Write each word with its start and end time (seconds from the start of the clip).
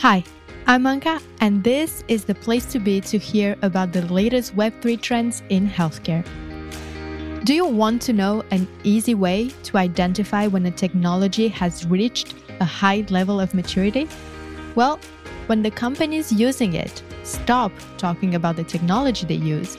Hi, 0.00 0.22
I'm 0.66 0.84
Anca, 0.84 1.22
and 1.40 1.64
this 1.64 2.04
is 2.06 2.26
the 2.26 2.34
place 2.34 2.66
to 2.66 2.78
be 2.78 3.00
to 3.00 3.16
hear 3.16 3.56
about 3.62 3.94
the 3.94 4.02
latest 4.02 4.54
Web3 4.54 5.00
trends 5.00 5.42
in 5.48 5.66
healthcare. 5.66 6.22
Do 7.44 7.54
you 7.54 7.64
want 7.64 8.02
to 8.02 8.12
know 8.12 8.44
an 8.50 8.68
easy 8.84 9.14
way 9.14 9.48
to 9.62 9.78
identify 9.78 10.48
when 10.48 10.66
a 10.66 10.70
technology 10.70 11.48
has 11.48 11.86
reached 11.86 12.34
a 12.60 12.64
high 12.64 13.06
level 13.08 13.40
of 13.40 13.54
maturity? 13.54 14.06
Well, 14.74 15.00
when 15.46 15.62
the 15.62 15.70
companies 15.70 16.30
using 16.30 16.74
it 16.74 17.02
stop 17.22 17.72
talking 17.96 18.34
about 18.34 18.56
the 18.56 18.64
technology 18.64 19.24
they 19.24 19.36
use 19.36 19.78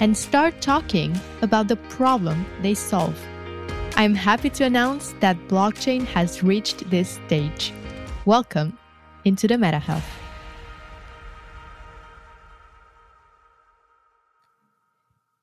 and 0.00 0.16
start 0.16 0.60
talking 0.60 1.16
about 1.40 1.68
the 1.68 1.76
problem 1.76 2.44
they 2.62 2.74
solve. 2.74 3.16
I'm 3.94 4.16
happy 4.16 4.50
to 4.50 4.64
announce 4.64 5.14
that 5.20 5.36
blockchain 5.46 6.04
has 6.06 6.42
reached 6.42 6.90
this 6.90 7.20
stage. 7.24 7.72
Welcome 8.24 8.76
into 9.24 9.46
the 9.48 9.54
MetaHealth. 9.54 10.02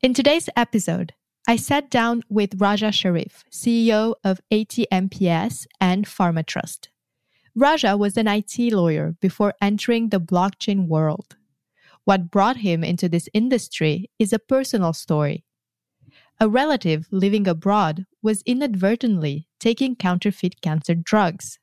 In 0.02 0.14
today's 0.14 0.50
episode, 0.56 1.14
I 1.48 1.56
sat 1.56 1.90
down 1.90 2.23
with 2.30 2.62
Raja 2.62 2.92
Sharif, 2.92 3.44
CEO 3.52 4.16
of 4.23 4.40
ATMPS 4.52 5.66
and 5.82 6.06
FarmaTrust. 6.06 6.88
Raja 7.56 7.98
was 7.98 8.16
an 8.16 8.28
IT 8.28 8.58
lawyer 8.72 9.16
before 9.20 9.54
entering 9.62 10.09
the 10.09 10.22
blockchain 10.22 10.88
world. 10.88 11.36
What 12.06 12.32
brought 12.32 12.58
him 12.58 12.84
into 12.84 13.09
this 13.09 13.28
industry 13.34 14.09
is 14.18 14.32
a 14.32 14.40
personal 14.40 14.94
story. 14.94 15.44
A 16.40 16.48
relative 16.48 17.08
living 17.12 17.48
abroad 17.48 18.06
was 18.22 18.42
inadvertently 18.46 19.48
taking 19.59 19.96
counterfeit 19.96 20.62
cancer 20.62 20.96
drugs. 20.96 21.59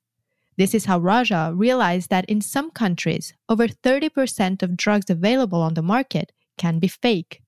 This 0.59 0.75
is 0.75 0.87
how 0.87 0.99
Raja 0.99 1.53
realized 1.55 2.09
that 2.09 2.25
in 2.31 2.41
some 2.41 2.71
countries, 2.71 3.35
over 3.47 3.69
30% 3.69 4.63
of 4.63 4.77
drugs 4.77 5.11
available 5.11 5.61
on 5.61 5.75
the 5.75 5.83
market 5.83 6.33
can 6.57 6.79
be 6.79 6.89
fake. 6.89 7.43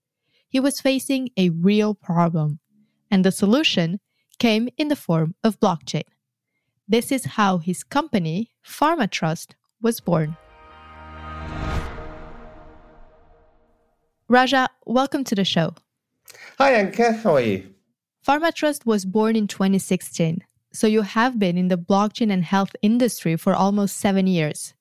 He 0.46 0.60
was 0.60 0.82
facing 0.82 1.30
a 1.34 1.48
real 1.48 1.94
problem, 1.94 2.58
and 3.10 3.24
the 3.24 3.32
solution 3.32 4.00
came 4.38 4.68
in 4.76 4.88
the 4.88 4.96
form 4.96 5.34
of 5.42 5.58
blockchain. 5.58 6.02
This 6.86 7.10
is 7.10 7.24
how 7.24 7.56
his 7.56 7.82
company, 7.82 8.50
FarmaTrust, 8.62 9.54
was 9.80 10.00
born. 10.00 10.36
Raja, 14.28 14.68
welcome 14.84 15.24
to 15.24 15.34
the 15.34 15.46
show. 15.46 15.74
Hi, 16.58 16.74
Anca. 16.74 17.22
How 17.22 17.36
are 17.36 17.40
you? 17.40 17.72
FarmaTrust 18.26 18.84
was 18.84 19.06
born 19.06 19.34
in 19.34 19.46
2016, 19.46 20.44
so 20.78 20.86
you 20.86 21.02
have 21.02 21.40
been 21.40 21.58
in 21.58 21.66
the 21.66 21.76
blockchain 21.76 22.32
and 22.32 22.44
health 22.44 22.76
industry 22.82 23.36
for 23.36 23.52
almost 23.52 23.96
seven 23.96 24.28
years. 24.28 24.74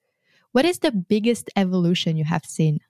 What 0.51 0.63
is 0.63 0.77
the 0.79 0.91
biggest 0.91 1.49
evolution 1.55 2.17
you 2.17 2.23
have 2.23 2.45
seen? 2.45 2.81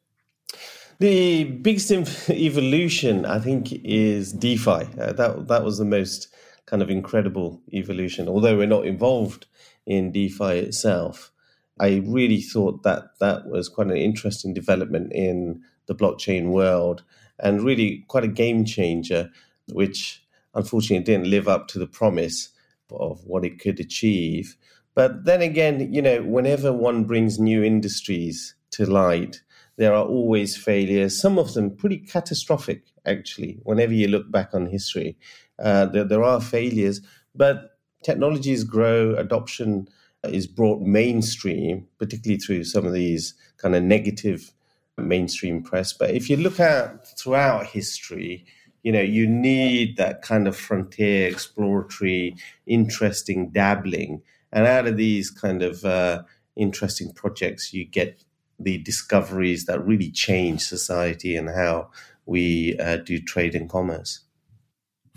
The 1.00 1.46
biggest 1.46 1.90
evolution, 2.30 3.26
I 3.26 3.40
think, 3.40 3.72
is 3.72 4.34
DeFi. 4.34 4.84
Uh, 5.00 5.14
that 5.14 5.48
that 5.48 5.64
was 5.64 5.78
the 5.78 5.86
most 5.86 6.28
kind 6.66 6.82
of 6.82 6.90
incredible 6.90 7.62
evolution. 7.72 8.28
Although 8.28 8.58
we're 8.58 8.68
not 8.68 8.86
involved 8.86 9.46
in 9.86 10.12
DeFi 10.12 10.60
itself, 10.68 11.32
I 11.80 12.04
really 12.06 12.42
thought 12.42 12.84
that 12.84 13.20
that 13.22 13.48
was 13.48 13.70
quite 13.70 13.88
an 13.88 13.96
interesting 13.96 14.54
development 14.54 15.14
in 15.14 15.62
the 15.86 15.96
blockchain 15.96 16.50
world 16.50 17.04
and 17.40 17.64
really 17.64 18.04
quite 18.10 18.26
a 18.26 18.40
game 18.44 18.66
changer, 18.66 19.32
which 19.72 20.26
unfortunately 20.54 21.06
didn't 21.06 21.30
live 21.30 21.48
up 21.48 21.70
to 21.70 21.80
the 21.80 21.88
promise 21.88 22.50
of 22.92 23.24
what 23.26 23.46
it 23.46 23.60
could 23.60 23.80
achieve. 23.80 24.56
But 24.96 25.26
then 25.26 25.42
again, 25.42 25.94
you 25.94 26.02
know, 26.02 26.24
whenever 26.24 26.74
one 26.74 27.04
brings 27.04 27.40
new 27.40 27.64
industries 27.64 28.56
to 28.72 28.86
light, 28.86 29.42
there 29.78 29.94
are 29.94 30.06
always 30.06 30.58
failures, 30.58 31.20
some 31.20 31.38
of 31.38 31.54
them 31.54 31.76
pretty 31.76 31.98
catastrophic, 31.98 32.84
actually. 33.06 33.60
Whenever 33.64 33.94
you 33.94 34.08
look 34.08 34.32
back 34.32 34.50
on 34.54 34.66
history, 34.66 35.18
uh, 35.60 35.86
there, 35.86 36.04
there 36.04 36.24
are 36.24 36.42
failures, 36.42 37.02
but 37.36 37.78
technologies 38.04 38.64
grow, 38.64 39.16
adoption 39.16 39.88
is 40.24 40.48
brought 40.48 40.82
mainstream, 40.82 41.88
particularly 42.00 42.40
through 42.40 42.64
some 42.64 42.86
of 42.86 42.94
these 42.94 43.36
kind 43.58 43.76
of 43.76 43.84
negative 43.84 44.52
mainstream 44.98 45.62
press. 45.62 45.94
But 45.94 46.12
if 46.12 46.30
you 46.30 46.38
look 46.38 46.60
at 46.60 47.08
throughout 47.20 47.68
history, 47.68 48.46
you 48.88 48.94
know, 48.94 49.02
you 49.02 49.28
need 49.28 49.98
that 49.98 50.22
kind 50.22 50.48
of 50.48 50.56
frontier, 50.56 51.28
exploratory, 51.28 52.38
interesting 52.66 53.50
dabbling. 53.50 54.22
And 54.54 54.66
out 54.66 54.88
of 54.88 54.96
these 54.96 55.30
kind 55.30 55.62
of 55.62 55.84
uh, 55.84 56.24
interesting 56.56 57.12
projects, 57.12 57.74
you 57.74 57.84
get 57.84 58.24
the 58.58 58.78
discoveries 58.78 59.66
that 59.66 59.86
really 59.86 60.10
change 60.10 60.62
society 60.62 61.36
and 61.36 61.50
how 61.50 61.90
we 62.26 62.80
uh, 62.80 62.96
do 62.96 63.20
trade 63.20 63.56
and 63.56 63.70
commerce. 63.70 64.22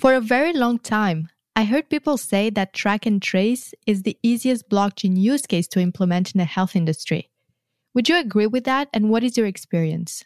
For 0.00 0.14
a 0.14 0.20
very 0.20 0.52
long 0.52 0.80
time, 0.80 1.28
I 1.54 1.62
heard 1.62 1.88
people 1.88 2.18
say 2.18 2.50
that 2.50 2.72
track 2.72 3.06
and 3.06 3.22
trace 3.22 3.72
is 3.86 4.02
the 4.02 4.18
easiest 4.24 4.68
blockchain 4.68 5.16
use 5.16 5.46
case 5.46 5.68
to 5.68 5.78
implement 5.78 6.34
in 6.34 6.38
the 6.38 6.44
health 6.44 6.74
industry. 6.74 7.30
Would 7.94 8.08
you 8.08 8.18
agree 8.18 8.48
with 8.48 8.64
that? 8.64 8.88
And 8.92 9.10
what 9.10 9.22
is 9.22 9.36
your 9.36 9.46
experience? 9.46 10.24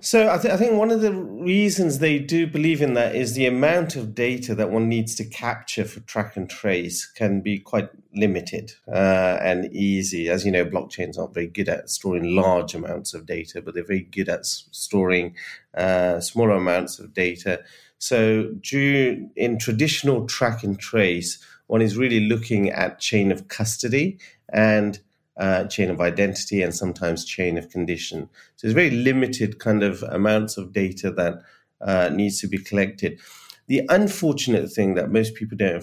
So 0.00 0.32
I, 0.32 0.38
th- 0.38 0.54
I, 0.54 0.56
think 0.56 0.74
one 0.74 0.92
of 0.92 1.00
the 1.00 1.12
reasons 1.12 1.98
they 1.98 2.20
do 2.20 2.46
believe 2.46 2.80
in 2.82 2.94
that 2.94 3.16
is 3.16 3.34
the 3.34 3.46
amount 3.46 3.96
of 3.96 4.14
data 4.14 4.54
that 4.54 4.70
one 4.70 4.88
needs 4.88 5.16
to 5.16 5.24
capture 5.24 5.84
for 5.84 5.98
track 6.00 6.36
and 6.36 6.48
trace 6.48 7.04
can 7.04 7.40
be 7.40 7.58
quite 7.58 7.88
limited 8.14 8.74
uh, 8.86 9.38
and 9.40 9.72
easy. 9.74 10.28
As 10.28 10.46
you 10.46 10.52
know, 10.52 10.64
blockchains 10.64 11.18
aren't 11.18 11.34
very 11.34 11.48
good 11.48 11.68
at 11.68 11.90
storing 11.90 12.36
large 12.36 12.74
amounts 12.74 13.12
of 13.12 13.26
data, 13.26 13.60
but 13.60 13.74
they're 13.74 13.84
very 13.84 14.02
good 14.02 14.28
at 14.28 14.40
s- 14.40 14.68
storing 14.70 15.34
uh, 15.74 16.20
smaller 16.20 16.52
amounts 16.52 17.00
of 17.00 17.12
data. 17.12 17.60
So, 17.98 18.52
due, 18.60 19.28
in 19.34 19.58
traditional 19.58 20.26
track 20.26 20.62
and 20.62 20.78
trace, 20.78 21.44
one 21.66 21.82
is 21.82 21.96
really 21.96 22.20
looking 22.20 22.70
at 22.70 23.00
chain 23.00 23.32
of 23.32 23.48
custody 23.48 24.18
and 24.52 25.00
uh, 25.38 25.64
chain 25.64 25.90
of 25.90 26.00
identity 26.00 26.62
and 26.62 26.74
sometimes 26.74 27.24
chain 27.24 27.56
of 27.56 27.70
condition. 27.70 28.28
So 28.56 28.66
there's 28.66 28.74
very 28.74 28.90
limited 28.90 29.58
kind 29.58 29.82
of 29.82 30.02
amounts 30.02 30.56
of 30.56 30.72
data 30.72 31.10
that 31.12 31.42
uh, 31.80 32.10
needs 32.12 32.40
to 32.40 32.48
be 32.48 32.58
collected. 32.58 33.20
The 33.68 33.82
unfortunate 33.88 34.70
thing 34.72 34.94
that 34.94 35.10
most 35.10 35.34
people 35.34 35.56
don't 35.56 35.76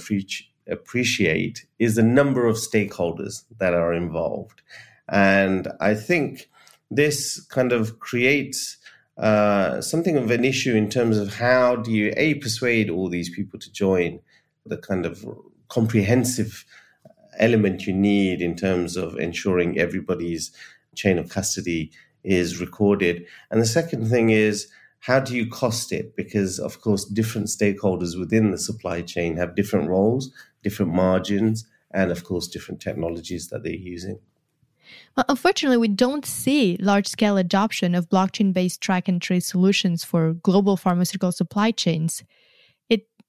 appreciate 0.68 1.66
is 1.80 1.96
the 1.96 2.04
number 2.04 2.48
of 2.48 2.56
stakeholders 2.56 3.44
that 3.60 3.74
are 3.74 3.94
involved. 3.94 4.62
And 5.08 5.68
I 5.80 5.94
think 5.94 6.50
this 6.90 7.40
kind 7.46 7.72
of 7.72 8.00
creates 8.00 8.78
uh, 9.18 9.80
something 9.82 10.18
of 10.18 10.32
an 10.32 10.44
issue 10.44 10.76
in 10.76 10.90
terms 10.90 11.18
of 11.18 11.36
how 11.36 11.78
do 11.78 11.92
you 11.92 12.14
a 12.18 12.36
persuade 12.36 12.90
all 12.90 13.08
these 13.08 13.30
people 13.30 13.60
to 13.60 13.72
join 13.72 14.20
the 14.66 14.78
kind 14.78 15.06
of 15.06 15.26
comprehensive 15.70 16.66
element 17.38 17.85
you 17.85 17.94
need 17.94 18.41
in 18.41 18.56
terms 18.56 18.96
of 18.97 19.18
ensuring 19.18 19.78
everybody's 19.78 20.51
chain 20.96 21.18
of 21.18 21.29
custody 21.29 21.91
is 22.23 22.59
recorded. 22.59 23.25
And 23.51 23.62
the 23.62 23.66
second 23.66 24.07
thing 24.07 24.29
is, 24.29 24.68
how 25.00 25.19
do 25.19 25.35
you 25.35 25.47
cost 25.47 25.91
it? 25.91 26.16
Because, 26.16 26.59
of 26.59 26.81
course, 26.81 27.06
different 27.06 27.47
stakeholders 27.47 28.18
within 28.18 28.51
the 28.51 28.57
supply 28.57 29.01
chain 29.01 29.38
have 29.38 29.56
different 29.56 29.90
roles, 29.90 30.31
different 30.63 30.94
margins, 30.94 31.68
and, 31.91 32.12
of 32.12 32.24
course, 32.24 32.47
different 32.47 32.81
technologies 32.81 33.50
that 33.50 33.63
they're 33.63 33.74
using. 33.74 34.19
Well, 35.16 35.25
unfortunately, 35.29 35.78
we 35.78 35.88
don't 35.88 36.25
see 36.25 36.78
large 36.79 37.07
scale 37.07 37.38
adoption 37.38 37.95
of 37.95 38.09
blockchain 38.09 38.53
based 38.53 38.81
track 38.81 39.07
and 39.07 39.22
trace 39.22 39.47
solutions 39.47 40.03
for 40.03 40.34
global 40.34 40.78
pharmaceutical 40.78 41.31
supply 41.31 41.72
chains. 41.72 42.24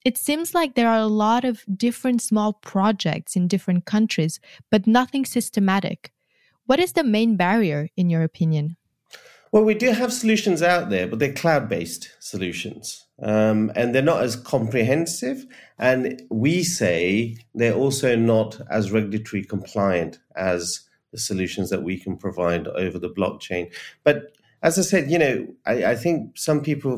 It 0.07 0.17
seems 0.17 0.55
like 0.55 0.75
there 0.75 0.87
are 0.87 0.99
a 0.99 1.05
lot 1.27 1.43
of 1.43 1.65
different 1.75 2.21
small 2.21 2.53
projects 2.53 3.35
in 3.35 3.49
different 3.49 3.83
countries, 3.83 4.39
but 4.71 4.87
nothing 4.87 5.25
systematic. 5.25 6.13
What 6.65 6.79
is 6.79 6.93
the 6.93 7.03
main 7.03 7.35
barrier, 7.35 7.89
in 7.97 8.09
your 8.09 8.23
opinion? 8.23 8.77
Well, 9.51 9.65
we 9.65 9.73
do 9.73 9.91
have 9.91 10.13
solutions 10.13 10.61
out 10.61 10.89
there, 10.89 11.07
but 11.07 11.19
they're 11.19 11.33
cloud 11.33 11.67
based 11.67 12.09
solutions. 12.21 13.05
Um, 13.21 13.69
and 13.75 13.93
they're 13.93 14.01
not 14.01 14.23
as 14.23 14.37
comprehensive. 14.37 15.45
And 15.77 16.21
we 16.29 16.63
say 16.63 17.35
they're 17.53 17.75
also 17.75 18.15
not 18.15 18.61
as 18.71 18.93
regulatory 18.93 19.43
compliant 19.43 20.19
as 20.37 20.87
the 21.11 21.19
solutions 21.19 21.69
that 21.69 21.83
we 21.83 21.99
can 21.99 22.15
provide 22.15 22.69
over 22.69 22.97
the 22.97 23.09
blockchain. 23.09 23.73
But 24.05 24.31
as 24.63 24.79
I 24.79 24.83
said, 24.83 25.11
you 25.11 25.19
know, 25.19 25.47
I, 25.65 25.83
I 25.83 25.95
think 25.95 26.37
some 26.37 26.61
people 26.61 26.97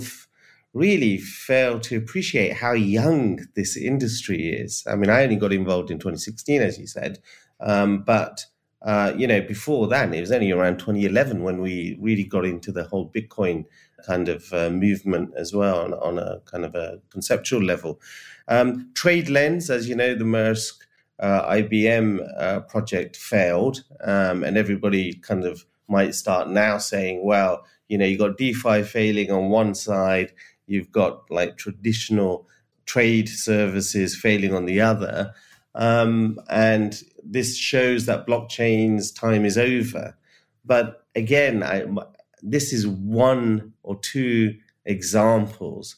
really 0.74 1.18
fail 1.18 1.80
to 1.80 1.98
appreciate 1.98 2.54
how 2.54 2.74
young 2.74 3.40
this 3.56 3.76
industry 3.76 4.50
is. 4.50 4.84
I 4.88 4.96
mean, 4.96 5.10
I 5.10 5.24
only 5.24 5.36
got 5.36 5.52
involved 5.52 5.92
in 5.92 5.98
2016, 5.98 6.62
as 6.62 6.78
you 6.78 6.88
said, 6.88 7.20
um, 7.60 8.04
but 8.04 8.46
uh, 8.82 9.14
you 9.18 9.28
know, 9.28 9.42
before 9.42 9.88
then, 9.88 10.14
it 10.14 10.22
was 10.22 10.32
only 10.32 10.52
around 10.52 10.80
2011 10.80 11.44
when 11.44 11.62
we 11.62 11.98
really 12.00 12.24
got 12.24 12.46
into 12.46 12.72
the 12.72 12.86
whole 12.86 13.12
Bitcoin 13.12 13.66
kind 14.06 14.30
of 14.30 14.54
uh, 14.54 14.70
movement 14.70 15.34
as 15.36 15.54
well 15.54 15.82
on, 15.82 15.94
on, 15.96 16.18
a 16.18 16.40
kind 16.46 16.64
of 16.64 16.76
a 16.76 17.02
conceptual 17.10 17.62
level. 17.62 18.00
Um, 18.48 18.90
TradeLens, 18.94 19.70
as 19.70 19.90
you 19.90 19.96
know, 19.96 20.16
the 20.16 20.24
Maersk 20.24 20.76
uh, 21.20 21.52
IBM 21.52 22.26
uh, 22.38 22.62
project 22.62 23.18
failed, 23.18 23.84
um, 24.02 24.46
and 24.46 24.58
everybody 24.58 25.14
kind 25.16 25.44
of 25.44 25.66
might 25.90 26.16
start 26.16 26.50
now 26.50 26.78
saying, 26.78 27.26
well, 27.26 27.66
you 27.90 27.98
know, 27.98 28.06
you've 28.06 28.20
got 28.20 28.38
DeFi 28.38 28.84
failing 28.84 29.32
on 29.32 29.50
one 29.50 29.76
side, 29.76 30.32
you've 30.70 30.92
got 30.92 31.30
like 31.32 31.58
traditional 31.58 32.48
trade 32.86 33.28
services 33.30 34.16
failing 34.16 34.54
on 34.54 34.66
the 34.66 34.82
other. 34.82 35.34
Um, 35.76 36.40
and 36.50 37.02
this 37.24 37.58
shows 37.58 38.06
that 38.06 38.28
blockchain's 38.28 39.12
time 39.12 39.46
is 39.46 39.58
over. 39.58 40.18
But 40.66 41.06
again, 41.16 41.64
I, 41.64 41.86
this 42.42 42.74
is 42.74 42.88
one 42.88 43.74
or 43.84 44.00
two 44.00 44.56
examples. 44.86 45.96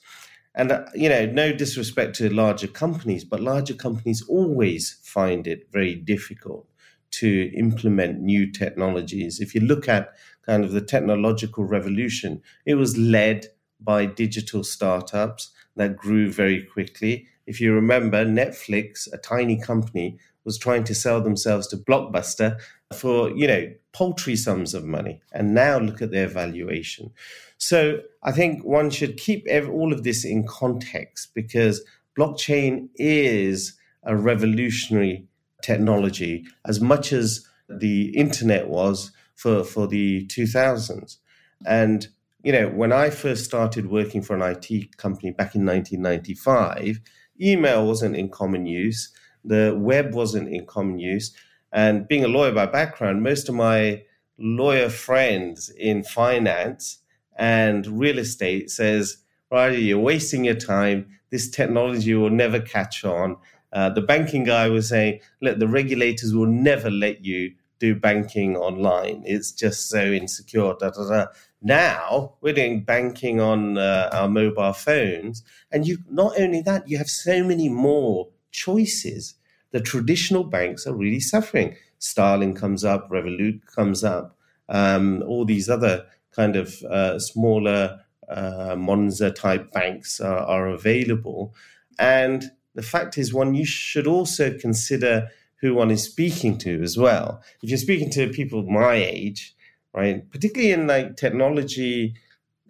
And, 0.54 0.72
uh, 0.72 0.86
you 0.94 1.08
know, 1.08 1.26
no 1.26 1.54
disrespect 1.54 2.16
to 2.18 2.34
larger 2.34 2.68
companies, 2.68 3.24
but 3.24 3.40
larger 3.40 3.74
companies 3.74 4.22
always 4.28 5.00
find 5.04 5.48
it 5.48 5.68
very 5.72 5.96
difficult 5.96 6.68
to 7.12 7.52
implement 7.56 8.22
new 8.22 8.52
technologies. 8.52 9.40
If 9.40 9.56
you 9.56 9.62
look 9.62 9.88
at 9.88 10.10
kind 10.46 10.66
of 10.66 10.72
the 10.72 10.82
technological 10.82 11.64
revolution, 11.64 12.42
it 12.66 12.76
was 12.76 12.98
led 12.98 13.48
by 13.84 14.06
digital 14.06 14.64
startups 14.64 15.52
that 15.76 15.98
grew 15.98 16.32
very 16.32 16.64
quickly. 16.64 17.28
If 17.46 17.60
you 17.60 17.74
remember, 17.74 18.26
Netflix, 18.26 19.12
a 19.12 19.18
tiny 19.18 19.60
company, 19.60 20.18
was 20.44 20.58
trying 20.58 20.84
to 20.86 20.96
sell 20.96 21.22
themselves 21.22 21.68
to 21.68 21.78
Blockbuster 21.78 22.60
for, 22.94 23.30
you 23.32 23.48
know, 23.48 23.72
paltry 23.94 24.36
sums 24.36 24.74
of 24.74 24.86
money. 24.86 25.22
And 25.32 25.54
now 25.54 25.80
look 25.80 26.02
at 26.02 26.12
their 26.12 26.28
valuation. 26.28 27.12
So 27.58 28.02
I 28.24 28.32
think 28.32 28.64
one 28.64 28.90
should 28.90 29.18
keep 29.18 29.48
all 29.70 29.94
of 29.94 30.04
this 30.04 30.26
in 30.26 30.48
context 30.48 31.34
because 31.34 31.84
blockchain 32.18 32.90
is 32.96 33.74
a 34.04 34.16
revolutionary 34.16 35.28
technology 35.62 36.46
as 36.66 36.82
much 36.82 37.14
as 37.14 37.48
the 37.70 38.16
internet 38.18 38.68
was 38.68 39.12
for, 39.36 39.64
for 39.64 39.88
the 39.88 40.26
2000s. 40.28 41.18
And, 41.66 42.08
you 42.44 42.52
know, 42.52 42.70
when 42.70 42.92
I 42.92 43.10
first 43.10 43.46
started 43.46 43.90
working 43.90 44.22
for 44.22 44.36
an 44.36 44.42
IT 44.42 44.98
company 44.98 45.32
back 45.32 45.56
in 45.56 45.66
1995, 45.66 47.00
email 47.40 47.86
wasn't 47.86 48.16
in 48.16 48.30
common 48.30 48.66
use, 48.66 49.12
the 49.44 49.76
web 49.78 50.14
wasn't 50.14 50.50
in 50.50 50.66
common 50.66 51.00
use. 51.00 51.36
And 51.72 52.08
being 52.08 52.24
a 52.24 52.28
lawyer 52.28 52.52
by 52.52 52.66
background, 52.66 53.24
most 53.24 53.48
of 53.48 53.56
my 53.56 54.04
lawyer 54.38 54.90
friends 54.90 55.70
in 55.70 56.04
finance 56.04 57.00
and 57.38 57.88
real 57.88 58.20
estate 58.20 58.70
says, 58.70 59.18
right, 59.52 59.78
you're 59.78 60.00
wasting 60.00 60.44
your 60.44 60.56
time. 60.56 61.08
This 61.30 61.50
technology 61.50 62.14
will 62.14 62.30
never 62.30 62.60
catch 62.60 63.06
on. 63.06 63.38
Uh, 63.74 63.90
the 63.90 64.02
banking 64.02 64.44
guy 64.44 64.68
was 64.68 64.90
saying, 64.90 65.22
look, 65.42 65.60
the 65.60 65.68
regulators 65.68 66.34
will 66.34 66.48
never 66.48 66.90
let 66.90 67.24
you 67.24 67.54
do 67.80 67.96
banking 67.96 68.58
online. 68.58 69.24
It's 69.26 69.52
just 69.52 69.90
so 69.90 70.04
insecure. 70.04 70.74
Da, 70.80 70.90
da, 70.92 71.10
da. 71.10 71.26
Now 71.62 72.34
we're 72.42 72.54
doing 72.54 72.84
banking 72.84 73.40
on 73.40 73.78
uh, 73.78 74.10
our 74.12 74.28
mobile 74.28 74.74
phones, 74.74 75.44
and 75.72 75.86
you 75.86 76.00
not 76.10 76.40
only 76.40 76.62
that, 76.62 76.90
you 76.90 76.98
have 76.98 77.10
so 77.10 77.44
many 77.44 77.70
more 77.70 78.30
choices. 78.52 79.36
The 79.72 79.80
traditional 79.80 80.44
banks 80.44 80.88
are 80.88 80.94
really 80.96 81.20
suffering. 81.20 81.78
Starling 82.00 82.56
comes 82.56 82.84
up, 82.84 83.10
Revolut 83.10 83.62
comes 83.68 84.04
up, 84.04 84.36
um, 84.70 85.24
all 85.28 85.46
these 85.46 85.70
other 85.70 86.06
kind 86.32 86.56
of 86.56 86.82
uh, 86.84 87.20
smaller 87.20 88.00
uh, 88.28 88.76
Monzo 88.76 89.34
type 89.34 89.72
banks 89.72 90.20
are, 90.20 90.40
are, 90.40 90.68
available. 90.68 91.54
And 92.00 92.52
the 92.74 92.82
fact 92.82 93.18
is, 93.18 93.34
one, 93.34 93.54
you 93.54 93.66
should 93.66 94.08
also 94.08 94.58
consider 94.58 95.28
who 95.58 95.76
one 95.76 95.92
is 95.92 96.04
speaking 96.04 96.58
to 96.60 96.82
as 96.82 96.98
well. 96.98 97.44
If 97.62 97.70
you're 97.70 97.78
speaking 97.78 98.10
to 98.12 98.30
people 98.30 98.64
my 98.64 98.96
age, 98.96 99.54
right, 99.94 100.30
particularly 100.32 100.74
in 100.74 100.88
like 100.88 101.18
technology 101.18 102.16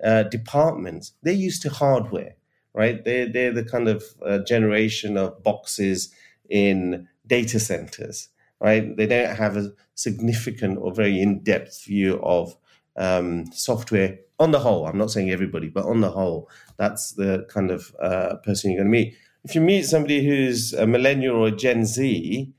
uh, 0.04 0.24
departments, 0.24 1.14
they're 1.24 1.34
used 1.34 1.62
to 1.64 1.70
hardware, 1.70 2.36
right? 2.74 3.04
They're, 3.04 3.28
they're 3.32 3.54
the 3.54 3.64
kind 3.64 3.88
of 3.88 4.04
uh, 4.26 4.40
generation 4.40 5.18
of 5.18 5.44
boxes 5.44 6.14
in 6.50 7.08
data 7.28 7.60
centers, 7.60 8.30
right? 8.60 8.96
They 8.96 9.06
don't 9.06 9.36
have 9.36 9.58
a 9.58 9.72
significant 9.96 10.80
or 10.80 10.94
very 10.94 11.22
in 11.22 11.44
depth 11.44 11.86
view 11.86 12.20
of 12.24 12.58
um, 12.98 13.52
software 13.52 14.20
on 14.40 14.52
the 14.52 14.60
whole. 14.60 14.88
I'm 14.88 14.98
not 14.98 15.12
saying 15.12 15.32
everybody, 15.32 15.70
but 15.70 15.86
on 15.86 16.02
the 16.02 16.10
whole, 16.10 16.50
that's 16.78 17.12
the 17.12 17.46
kind 17.50 17.72
of 17.72 17.96
uh, 18.02 18.36
person 18.38 18.72
you're 18.72 18.80
going 18.80 18.92
to 18.92 18.92
meet. 18.92 19.16
If 19.44 19.56
you 19.56 19.62
meet 19.62 19.86
somebody 19.86 20.26
who's 20.26 20.74
a 20.74 20.86
millennial 20.86 21.38
or 21.38 21.48
a 21.48 21.52
Gen 21.52 21.86
Z, 21.86 22.52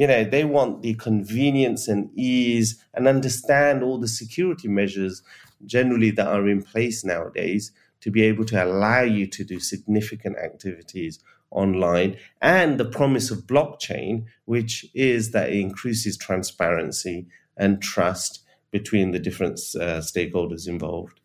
you 0.00 0.06
know 0.06 0.24
they 0.24 0.44
want 0.46 0.80
the 0.80 0.94
convenience 0.94 1.86
and 1.86 2.08
ease 2.18 2.82
and 2.94 3.06
understand 3.06 3.82
all 3.82 3.98
the 3.98 4.08
security 4.08 4.66
measures 4.66 5.22
generally 5.66 6.10
that 6.10 6.26
are 6.26 6.48
in 6.48 6.62
place 6.62 7.04
nowadays 7.04 7.70
to 8.00 8.10
be 8.10 8.22
able 8.22 8.46
to 8.46 8.64
allow 8.64 9.02
you 9.02 9.26
to 9.26 9.44
do 9.44 9.60
significant 9.60 10.38
activities 10.38 11.18
online 11.50 12.16
and 12.40 12.80
the 12.80 12.90
promise 12.98 13.30
of 13.30 13.46
blockchain 13.46 14.24
which 14.46 14.86
is 14.94 15.32
that 15.32 15.50
it 15.50 15.58
increases 15.58 16.16
transparency 16.16 17.26
and 17.58 17.82
trust 17.82 18.42
between 18.70 19.10
the 19.10 19.18
different 19.18 19.58
uh, 19.74 20.00
stakeholders 20.00 20.66
involved. 20.66 21.20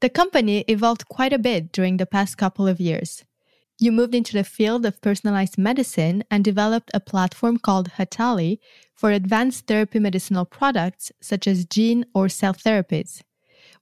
The 0.00 0.10
company 0.10 0.64
evolved 0.68 1.08
quite 1.08 1.32
a 1.32 1.38
bit 1.38 1.72
during 1.72 1.96
the 1.96 2.06
past 2.06 2.36
couple 2.36 2.68
of 2.68 2.78
years. 2.78 3.24
You 3.80 3.92
moved 3.92 4.14
into 4.14 4.32
the 4.32 4.42
field 4.42 4.84
of 4.84 5.00
personalized 5.00 5.56
medicine 5.56 6.24
and 6.32 6.44
developed 6.44 6.90
a 6.92 7.00
platform 7.00 7.58
called 7.58 7.90
Hataali 7.90 8.58
for 8.92 9.12
advanced 9.12 9.68
therapy 9.68 10.00
medicinal 10.00 10.44
products 10.44 11.12
such 11.20 11.46
as 11.46 11.64
gene 11.64 12.04
or 12.12 12.28
cell 12.28 12.54
therapies. 12.54 13.22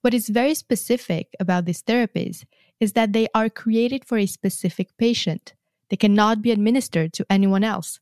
What 0.02 0.12
is 0.12 0.28
very 0.28 0.54
specific 0.54 1.34
about 1.40 1.64
these 1.64 1.82
therapies 1.82 2.44
is 2.78 2.92
that 2.92 3.14
they 3.14 3.26
are 3.34 3.48
created 3.48 4.04
for 4.04 4.18
a 4.18 4.26
specific 4.26 4.94
patient. 4.98 5.54
They 5.88 5.96
cannot 5.96 6.42
be 6.42 6.50
administered 6.50 7.14
to 7.14 7.26
anyone 7.30 7.64
else. 7.64 7.98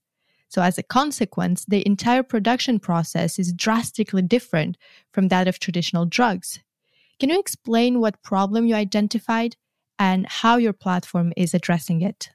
So, 0.49 0.63
as 0.63 0.79
a 0.79 0.83
consequence, 0.83 1.65
the 1.65 1.87
entire 1.87 2.23
production 2.25 2.81
process 2.81 3.39
is 3.39 3.53
drastically 3.53 4.23
different 4.23 4.77
from 5.13 5.29
that 5.29 5.47
of 5.47 5.61
traditional 5.61 6.07
drugs. 6.07 6.59
Can 7.21 7.31
you 7.31 7.39
explain 7.39 8.01
what 8.01 8.23
problem 8.23 8.67
you 8.67 8.75
identified 8.75 9.57
and 9.99 10.27
how 10.27 10.57
your 10.57 10.73
platform 10.73 11.33
is 11.37 11.55
addressing 11.55 12.03
it? 12.03 12.31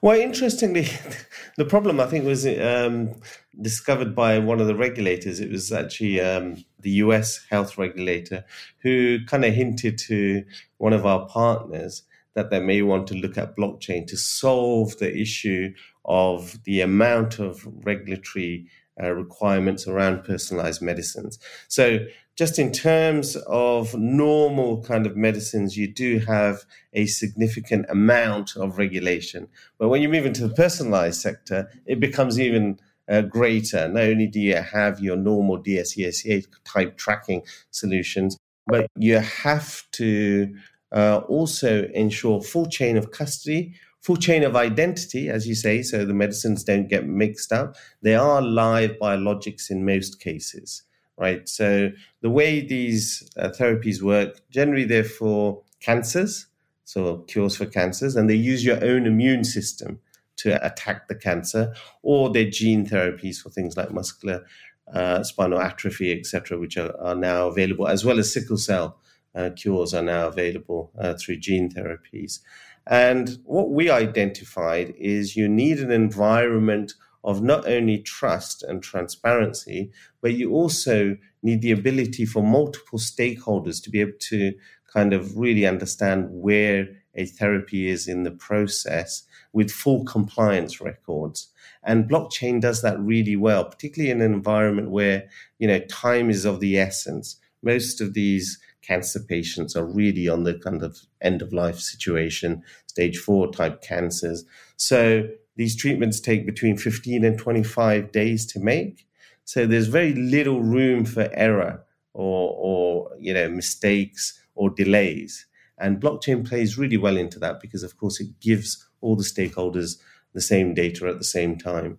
Well, 0.00 0.18
interestingly, 0.18 0.88
the 1.56 1.64
problem 1.64 2.00
I 2.00 2.06
think 2.06 2.24
was 2.24 2.46
um, 2.46 3.14
discovered 3.60 4.14
by 4.14 4.38
one 4.38 4.60
of 4.60 4.66
the 4.66 4.74
regulators. 4.74 5.38
It 5.38 5.50
was 5.50 5.72
actually 5.72 6.20
um, 6.20 6.64
the 6.80 6.90
US 6.90 7.44
health 7.48 7.78
regulator 7.78 8.44
who 8.78 9.24
kind 9.26 9.44
of 9.44 9.54
hinted 9.54 9.98
to 9.98 10.44
one 10.78 10.92
of 10.92 11.06
our 11.06 11.26
partners 11.28 12.02
that 12.34 12.50
they 12.50 12.60
may 12.60 12.82
want 12.82 13.06
to 13.08 13.14
look 13.14 13.38
at 13.38 13.56
blockchain 13.56 14.06
to 14.08 14.16
solve 14.16 14.98
the 14.98 15.16
issue 15.16 15.72
of 16.04 16.62
the 16.64 16.80
amount 16.80 17.38
of 17.38 17.68
regulatory 17.84 18.66
uh, 19.00 19.10
requirements 19.10 19.86
around 19.86 20.24
personalized 20.24 20.82
medicines. 20.82 21.38
So, 21.68 22.00
just 22.34 22.58
in 22.58 22.72
terms 22.72 23.36
of 23.46 23.94
normal 23.94 24.82
kind 24.82 25.06
of 25.06 25.16
medicines, 25.16 25.76
you 25.76 25.86
do 25.86 26.18
have 26.20 26.64
a 26.94 27.04
significant 27.04 27.84
amount 27.90 28.56
of 28.56 28.78
regulation. 28.78 29.48
But 29.78 29.88
when 29.88 30.00
you 30.00 30.08
move 30.08 30.24
into 30.24 30.48
the 30.48 30.54
personalized 30.54 31.20
sector, 31.20 31.70
it 31.84 32.00
becomes 32.00 32.40
even 32.40 32.78
uh, 33.08 33.22
greater. 33.22 33.86
Not 33.88 34.04
only 34.04 34.26
do 34.26 34.40
you 34.40 34.56
have 34.56 35.00
your 35.00 35.16
normal 35.16 35.62
DSCSA 35.62 36.46
type 36.64 36.96
tracking 36.96 37.42
solutions, 37.70 38.38
but 38.66 38.86
you 38.96 39.18
have 39.18 39.82
to 39.92 40.54
uh, 40.92 41.18
also 41.28 41.84
ensure 41.94 42.40
full 42.40 42.66
chain 42.66 42.96
of 42.96 43.10
custody, 43.10 43.74
full 44.02 44.16
chain 44.16 44.42
of 44.42 44.56
identity, 44.56 45.30
as 45.30 45.46
you 45.46 45.54
say, 45.54 45.82
so 45.82 46.04
the 46.04 46.12
medicines 46.12 46.64
don't 46.64 46.88
get 46.88 47.06
mixed 47.06 47.52
up. 47.52 47.76
They 48.02 48.14
are 48.14 48.42
live 48.42 48.96
biologics 49.00 49.70
in 49.70 49.84
most 49.84 50.20
cases, 50.20 50.82
right? 51.16 51.48
So 51.48 51.90
the 52.20 52.30
way 52.30 52.60
these 52.60 53.30
uh, 53.36 53.50
therapies 53.50 54.02
work, 54.02 54.40
generally 54.50 54.84
they're 54.84 55.04
for 55.04 55.62
cancers, 55.80 56.46
so 56.84 57.18
cures 57.28 57.56
for 57.56 57.66
cancers, 57.66 58.16
and 58.16 58.28
they 58.28 58.34
use 58.34 58.64
your 58.64 58.82
own 58.84 59.06
immune 59.06 59.44
system 59.44 60.00
to 60.38 60.64
attack 60.66 61.06
the 61.06 61.14
cancer, 61.14 61.72
or 62.02 62.30
they're 62.30 62.50
gene 62.50 62.84
therapies 62.84 63.40
for 63.40 63.50
things 63.50 63.76
like 63.76 63.92
muscular 63.92 64.44
uh, 64.92 65.22
spinal 65.22 65.60
atrophy, 65.60 66.12
etc., 66.12 66.58
which 66.58 66.76
are, 66.76 66.94
are 67.00 67.14
now 67.14 67.46
available, 67.46 67.86
as 67.86 68.04
well 68.04 68.18
as 68.18 68.32
sickle 68.32 68.56
cell 68.56 68.98
uh, 69.34 69.50
cures 69.56 69.94
are 69.94 70.02
now 70.02 70.26
available 70.26 70.90
uh, 70.98 71.14
through 71.14 71.36
gene 71.36 71.70
therapies. 71.70 72.40
And 72.86 73.38
what 73.44 73.70
we 73.70 73.90
identified 73.90 74.94
is 74.98 75.36
you 75.36 75.48
need 75.48 75.78
an 75.78 75.90
environment 75.90 76.94
of 77.24 77.42
not 77.42 77.66
only 77.68 77.98
trust 77.98 78.62
and 78.64 78.82
transparency, 78.82 79.92
but 80.20 80.34
you 80.34 80.52
also 80.52 81.16
need 81.42 81.62
the 81.62 81.70
ability 81.70 82.26
for 82.26 82.42
multiple 82.42 82.98
stakeholders 82.98 83.82
to 83.82 83.90
be 83.90 84.00
able 84.00 84.18
to 84.18 84.54
kind 84.92 85.12
of 85.12 85.36
really 85.36 85.66
understand 85.66 86.28
where 86.30 86.88
a 87.14 87.26
therapy 87.26 87.88
is 87.88 88.08
in 88.08 88.24
the 88.24 88.30
process 88.30 89.22
with 89.52 89.70
full 89.70 90.04
compliance 90.04 90.80
records. 90.80 91.48
And 91.82 92.08
blockchain 92.08 92.60
does 92.60 92.82
that 92.82 92.98
really 93.00 93.36
well, 93.36 93.64
particularly 93.64 94.10
in 94.10 94.20
an 94.20 94.32
environment 94.32 94.90
where, 94.90 95.28
you 95.58 95.68
know, 95.68 95.80
time 95.80 96.30
is 96.30 96.44
of 96.44 96.60
the 96.60 96.78
essence. 96.78 97.36
Most 97.62 98.00
of 98.00 98.14
these 98.14 98.58
cancer 98.82 99.20
patients 99.20 99.76
are 99.76 99.84
really 99.84 100.28
on 100.28 100.44
the 100.44 100.54
kind 100.54 100.82
of 100.82 100.98
end 101.20 101.40
of 101.40 101.52
life 101.52 101.78
situation, 101.78 102.62
stage 102.86 103.18
four 103.18 103.50
type 103.50 103.80
cancers. 103.82 104.44
So 104.76 105.28
these 105.56 105.76
treatments 105.76 106.20
take 106.20 106.46
between 106.46 106.76
15 106.76 107.24
and 107.24 107.38
25 107.38 108.12
days 108.12 108.46
to 108.46 108.60
make. 108.60 109.06
So 109.44 109.66
there's 109.66 109.86
very 109.86 110.14
little 110.14 110.62
room 110.62 111.04
for 111.04 111.28
error 111.32 111.84
or, 112.14 112.54
or 112.56 113.10
you 113.18 113.32
know, 113.32 113.48
mistakes 113.48 114.40
or 114.54 114.70
delays. 114.70 115.46
And 115.78 116.00
blockchain 116.00 116.48
plays 116.48 116.78
really 116.78 116.96
well 116.96 117.16
into 117.16 117.38
that 117.40 117.60
because, 117.60 117.82
of 117.82 117.96
course, 117.96 118.20
it 118.20 118.40
gives 118.40 118.86
all 119.00 119.16
the 119.16 119.24
stakeholders 119.24 119.98
the 120.32 120.40
same 120.40 120.74
data 120.74 121.06
at 121.06 121.18
the 121.18 121.24
same 121.24 121.56
time. 121.56 121.98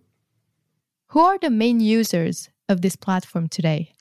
Who 1.08 1.20
are 1.20 1.38
the 1.38 1.50
main 1.50 1.80
users 1.80 2.50
of 2.70 2.82
this 2.82 2.96
platform 2.96 3.48
today? 3.48 3.94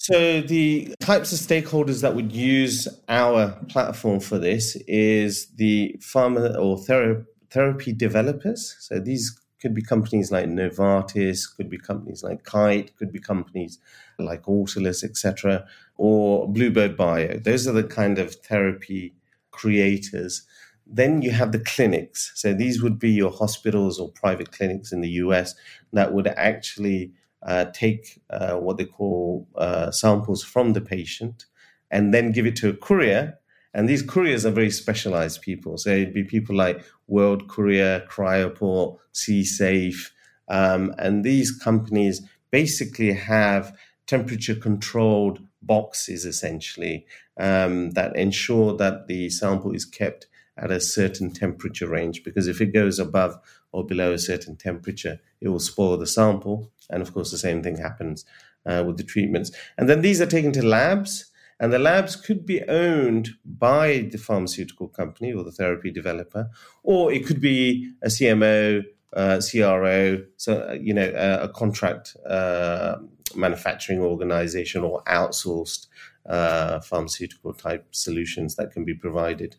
So 0.00 0.40
the 0.40 0.94
types 1.00 1.32
of 1.32 1.40
stakeholders 1.40 2.02
that 2.02 2.14
would 2.14 2.32
use 2.32 2.86
our 3.08 3.50
platform 3.68 4.20
for 4.20 4.38
this 4.38 4.76
is 4.86 5.48
the 5.56 5.96
pharma 5.98 6.56
or 6.56 6.76
thera- 6.76 7.26
therapy 7.50 7.92
developers. 7.92 8.76
So 8.78 9.00
these 9.00 9.36
could 9.60 9.74
be 9.74 9.82
companies 9.82 10.30
like 10.30 10.46
Novartis, 10.46 11.44
could 11.56 11.68
be 11.68 11.78
companies 11.78 12.22
like 12.22 12.44
Kite, 12.44 12.96
could 12.96 13.10
be 13.10 13.18
companies 13.18 13.80
like 14.20 14.44
Autolus, 14.44 15.02
etc., 15.02 15.66
or 15.96 16.48
Bluebird 16.48 16.96
Bio. 16.96 17.36
Those 17.36 17.66
are 17.66 17.72
the 17.72 17.82
kind 17.82 18.20
of 18.20 18.36
therapy 18.36 19.14
creators. 19.50 20.44
Then 20.86 21.22
you 21.22 21.32
have 21.32 21.50
the 21.50 21.58
clinics. 21.58 22.30
So 22.36 22.54
these 22.54 22.80
would 22.80 23.00
be 23.00 23.10
your 23.10 23.32
hospitals 23.32 23.98
or 23.98 24.12
private 24.12 24.52
clinics 24.52 24.92
in 24.92 25.00
the 25.00 25.10
US 25.24 25.56
that 25.92 26.12
would 26.12 26.28
actually 26.28 27.12
uh, 27.42 27.66
take 27.72 28.20
uh, 28.30 28.54
what 28.54 28.76
they 28.76 28.84
call 28.84 29.46
uh, 29.56 29.90
samples 29.90 30.42
from 30.42 30.72
the 30.72 30.80
patient 30.80 31.46
and 31.90 32.12
then 32.12 32.32
give 32.32 32.46
it 32.46 32.56
to 32.56 32.68
a 32.68 32.76
courier. 32.76 33.38
And 33.74 33.88
these 33.88 34.02
couriers 34.02 34.44
are 34.44 34.50
very 34.50 34.70
specialized 34.70 35.42
people. 35.42 35.78
So 35.78 35.90
it'd 35.90 36.14
be 36.14 36.24
people 36.24 36.56
like 36.56 36.84
World 37.06 37.48
Courier, 37.48 38.04
Cryoport, 38.08 38.98
CSafe. 39.14 40.10
Um, 40.48 40.94
and 40.98 41.24
these 41.24 41.52
companies 41.52 42.22
basically 42.50 43.12
have 43.12 43.76
temperature 44.06 44.54
controlled 44.54 45.40
boxes 45.62 46.24
essentially 46.24 47.06
um, 47.38 47.90
that 47.90 48.16
ensure 48.16 48.76
that 48.76 49.06
the 49.06 49.28
sample 49.28 49.72
is 49.72 49.84
kept 49.84 50.26
at 50.56 50.70
a 50.70 50.80
certain 50.80 51.30
temperature 51.30 51.88
range 51.88 52.24
because 52.24 52.48
if 52.48 52.60
it 52.60 52.72
goes 52.72 52.98
above 52.98 53.38
or 53.70 53.84
below 53.86 54.12
a 54.12 54.18
certain 54.18 54.56
temperature, 54.56 55.20
it 55.40 55.48
will 55.48 55.60
spoil 55.60 55.96
the 55.96 56.06
sample. 56.06 56.70
And 56.90 57.02
of 57.02 57.12
course, 57.12 57.30
the 57.30 57.38
same 57.38 57.62
thing 57.62 57.76
happens 57.76 58.24
uh, 58.66 58.84
with 58.86 58.96
the 58.96 59.02
treatments. 59.02 59.50
And 59.76 59.88
then 59.88 60.02
these 60.02 60.20
are 60.20 60.26
taken 60.26 60.52
to 60.52 60.64
labs, 60.64 61.26
and 61.60 61.72
the 61.72 61.78
labs 61.78 62.14
could 62.14 62.46
be 62.46 62.62
owned 62.68 63.30
by 63.44 64.08
the 64.12 64.18
pharmaceutical 64.18 64.88
company 64.88 65.32
or 65.32 65.44
the 65.44 65.52
therapy 65.52 65.90
developer, 65.90 66.50
or 66.82 67.12
it 67.12 67.26
could 67.26 67.40
be 67.40 67.92
a 68.02 68.08
CMO, 68.08 68.84
uh, 69.14 69.40
CRO, 69.40 70.24
so 70.36 70.68
uh, 70.68 70.72
you 70.74 70.94
know, 70.94 71.12
a, 71.14 71.44
a 71.44 71.48
contract 71.48 72.16
uh, 72.26 72.96
manufacturing 73.34 74.00
organization 74.00 74.82
or 74.82 75.02
outsourced 75.04 75.86
uh, 76.26 76.80
pharmaceutical 76.80 77.54
type 77.54 77.86
solutions 77.90 78.56
that 78.56 78.70
can 78.70 78.84
be 78.84 78.94
provided. 78.94 79.56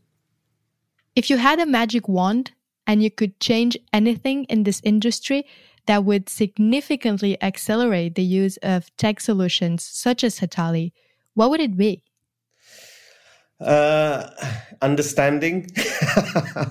If 1.16 1.30
you 1.30 1.38
had 1.38 1.60
a 1.60 1.66
magic 1.66 2.08
wand 2.08 2.52
and 2.86 3.04
you 3.04 3.12
could 3.12 3.40
change 3.40 3.78
anything 3.92 4.46
in 4.46 4.64
this 4.64 4.82
industry 4.84 5.46
that 5.90 6.06
would 6.06 6.30
significantly 6.30 7.36
accelerate 7.42 8.14
the 8.14 8.22
use 8.22 8.58
of 8.58 8.96
tech 8.96 9.20
solutions 9.20 9.84
such 9.84 10.24
as 10.24 10.40
Hataali, 10.40 10.92
what 11.34 11.50
would 11.50 11.60
it 11.60 11.76
be? 11.76 12.04
Uh, 13.60 14.30
understanding, 14.84 15.68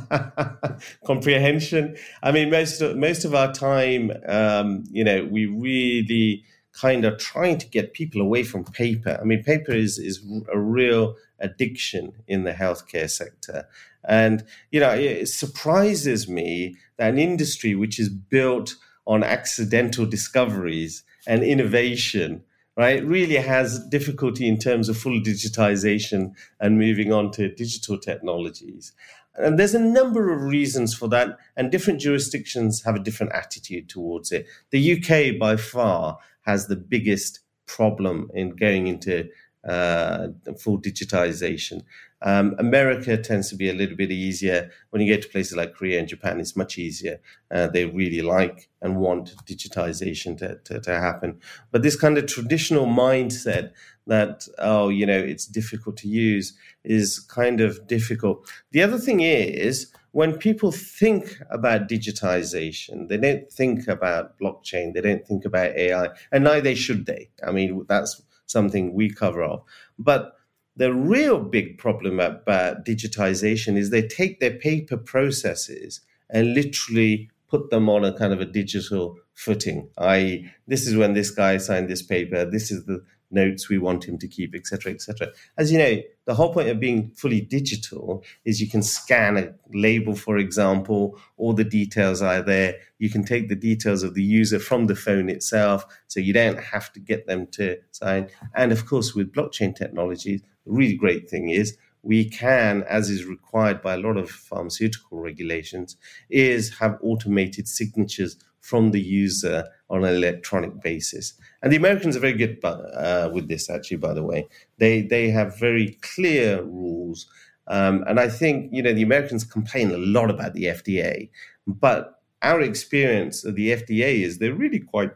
comprehension. 1.04 1.96
I 2.22 2.30
mean, 2.30 2.48
most 2.48 2.80
of, 2.80 2.96
most 2.96 3.24
of 3.24 3.34
our 3.34 3.52
time, 3.52 4.12
um, 4.28 4.84
you 4.88 5.02
know, 5.02 5.24
we 5.24 5.46
really 5.46 6.44
kind 6.70 7.04
of 7.04 7.18
trying 7.18 7.58
to 7.58 7.66
get 7.66 7.94
people 7.94 8.20
away 8.20 8.44
from 8.44 8.62
paper. 8.62 9.18
I 9.20 9.24
mean, 9.24 9.42
paper 9.42 9.72
is 9.72 9.98
is 9.98 10.24
a 10.52 10.60
real 10.60 11.16
addiction 11.40 12.12
in 12.28 12.44
the 12.44 12.52
healthcare 12.52 13.10
sector, 13.10 13.66
and 14.08 14.44
you 14.70 14.78
know, 14.78 14.90
it 14.90 15.26
surprises 15.26 16.28
me 16.28 16.76
that 16.98 17.10
an 17.14 17.18
industry 17.18 17.74
which 17.74 17.98
is 17.98 18.08
built 18.08 18.76
on 19.08 19.24
accidental 19.24 20.06
discoveries 20.06 21.02
and 21.26 21.42
innovation 21.42 22.44
right, 22.76 23.04
really 23.04 23.34
has 23.34 23.84
difficulty 23.88 24.46
in 24.46 24.56
terms 24.56 24.88
of 24.88 24.96
full 24.96 25.20
digitization 25.20 26.32
and 26.60 26.78
moving 26.78 27.12
on 27.12 27.32
to 27.32 27.52
digital 27.52 27.98
technologies. 27.98 28.92
And 29.34 29.58
there's 29.58 29.74
a 29.74 29.80
number 29.80 30.32
of 30.32 30.42
reasons 30.42 30.94
for 30.94 31.08
that, 31.08 31.38
and 31.56 31.72
different 31.72 32.00
jurisdictions 32.00 32.84
have 32.84 32.94
a 32.94 33.00
different 33.00 33.32
attitude 33.32 33.88
towards 33.88 34.30
it. 34.30 34.46
The 34.70 34.92
UK, 34.92 35.38
by 35.38 35.56
far, 35.56 36.18
has 36.42 36.66
the 36.66 36.76
biggest 36.76 37.40
problem 37.66 38.30
in 38.32 38.50
going 38.50 38.86
into 38.86 39.28
uh, 39.68 40.28
full 40.58 40.80
digitization. 40.80 41.82
Um, 42.22 42.56
America 42.58 43.16
tends 43.16 43.48
to 43.50 43.56
be 43.56 43.70
a 43.70 43.74
little 43.74 43.96
bit 43.96 44.10
easier. 44.10 44.70
When 44.90 45.00
you 45.00 45.12
get 45.12 45.22
to 45.22 45.28
places 45.28 45.56
like 45.56 45.74
Korea 45.74 45.98
and 45.98 46.08
Japan, 46.08 46.40
it's 46.40 46.56
much 46.56 46.78
easier. 46.78 47.20
Uh, 47.50 47.68
they 47.68 47.84
really 47.86 48.22
like 48.22 48.68
and 48.82 48.96
want 48.96 49.34
digitization 49.46 50.36
to, 50.38 50.56
to, 50.64 50.80
to, 50.80 50.98
happen. 50.98 51.40
But 51.70 51.82
this 51.82 51.96
kind 51.96 52.18
of 52.18 52.26
traditional 52.26 52.86
mindset 52.86 53.72
that, 54.06 54.46
oh, 54.58 54.88
you 54.88 55.06
know, 55.06 55.18
it's 55.18 55.46
difficult 55.46 55.96
to 55.98 56.08
use 56.08 56.56
is 56.84 57.20
kind 57.20 57.60
of 57.60 57.86
difficult. 57.86 58.50
The 58.72 58.82
other 58.82 58.98
thing 58.98 59.20
is, 59.20 59.92
when 60.12 60.36
people 60.36 60.72
think 60.72 61.38
about 61.50 61.88
digitization, 61.88 63.08
they 63.08 63.18
don't 63.18 63.50
think 63.52 63.86
about 63.86 64.38
blockchain, 64.38 64.94
they 64.94 65.02
don't 65.02 65.26
think 65.26 65.44
about 65.44 65.76
AI, 65.76 66.08
and 66.32 66.44
neither 66.44 66.74
should 66.74 67.06
they. 67.06 67.30
I 67.46 67.52
mean, 67.52 67.84
that's 67.88 68.20
something 68.46 68.94
we 68.94 69.10
cover 69.10 69.44
off. 69.44 69.62
But 69.98 70.37
the 70.78 70.94
real 70.94 71.40
big 71.40 71.76
problem 71.76 72.20
about 72.20 72.84
digitization 72.84 73.76
is 73.76 73.90
they 73.90 74.06
take 74.06 74.38
their 74.38 74.54
paper 74.54 74.96
processes 74.96 76.00
and 76.30 76.54
literally 76.54 77.30
put 77.48 77.70
them 77.70 77.88
on 77.88 78.04
a 78.04 78.16
kind 78.16 78.32
of 78.32 78.40
a 78.40 78.44
digital 78.44 79.18
footing. 79.34 79.88
I 79.98 80.50
this 80.68 80.86
is 80.86 80.96
when 80.96 81.14
this 81.14 81.30
guy 81.30 81.56
signed 81.58 81.88
this 81.88 82.02
paper. 82.02 82.44
This 82.44 82.70
is 82.70 82.84
the 82.84 83.04
notes 83.30 83.68
we 83.68 83.78
want 83.78 84.04
him 84.04 84.18
to 84.18 84.28
keep, 84.28 84.54
etc., 84.54 84.92
etc. 84.92 85.28
As 85.56 85.70
you 85.70 85.78
know, 85.78 86.00
the 86.24 86.34
whole 86.34 86.52
point 86.52 86.68
of 86.68 86.80
being 86.80 87.10
fully 87.10 87.40
digital 87.40 88.24
is 88.44 88.60
you 88.60 88.68
can 88.68 88.82
scan 88.82 89.36
a 89.36 89.52
label, 89.72 90.14
for 90.14 90.38
example, 90.38 91.18
all 91.36 91.52
the 91.52 91.64
details 91.64 92.22
are 92.22 92.42
there. 92.42 92.76
You 92.98 93.10
can 93.10 93.24
take 93.24 93.48
the 93.48 93.56
details 93.56 94.02
of 94.02 94.14
the 94.14 94.22
user 94.22 94.58
from 94.58 94.86
the 94.86 94.96
phone 94.96 95.28
itself, 95.28 95.84
so 96.06 96.20
you 96.20 96.32
don't 96.32 96.58
have 96.58 96.92
to 96.94 97.00
get 97.00 97.26
them 97.26 97.46
to 97.52 97.78
sign. 97.90 98.28
And 98.54 98.72
of 98.72 98.86
course, 98.86 99.14
with 99.14 99.32
blockchain 99.32 99.74
technology, 99.74 100.42
the 100.57 100.57
really 100.68 100.96
great 100.96 101.28
thing 101.28 101.50
is 101.50 101.76
we 102.02 102.28
can, 102.28 102.84
as 102.84 103.10
is 103.10 103.24
required 103.24 103.82
by 103.82 103.94
a 103.94 103.98
lot 103.98 104.16
of 104.16 104.30
pharmaceutical 104.30 105.20
regulations, 105.20 105.96
is 106.30 106.78
have 106.78 106.98
automated 107.02 107.66
signatures 107.68 108.36
from 108.60 108.90
the 108.90 109.00
user 109.00 109.64
on 109.90 110.04
an 110.04 110.14
electronic 110.14 110.80
basis. 110.82 111.34
And 111.62 111.72
the 111.72 111.76
Americans 111.76 112.16
are 112.16 112.20
very 112.20 112.34
good 112.34 112.58
uh, 112.64 113.30
with 113.32 113.48
this, 113.48 113.70
actually, 113.70 113.96
by 113.96 114.14
the 114.14 114.22
way. 114.22 114.46
They, 114.78 115.02
they 115.02 115.30
have 115.30 115.58
very 115.58 115.98
clear 116.02 116.62
rules. 116.62 117.26
Um, 117.66 118.04
and 118.06 118.20
I 118.20 118.28
think, 118.28 118.70
you 118.72 118.82
know, 118.82 118.92
the 118.92 119.02
Americans 119.02 119.44
complain 119.44 119.90
a 119.90 119.98
lot 119.98 120.30
about 120.30 120.54
the 120.54 120.64
FDA, 120.64 121.30
but 121.66 122.20
our 122.42 122.60
experience 122.60 123.44
of 123.44 123.56
the 123.56 123.70
FDA 123.70 124.22
is 124.22 124.38
they're 124.38 124.54
really 124.54 124.80
quite 124.80 125.10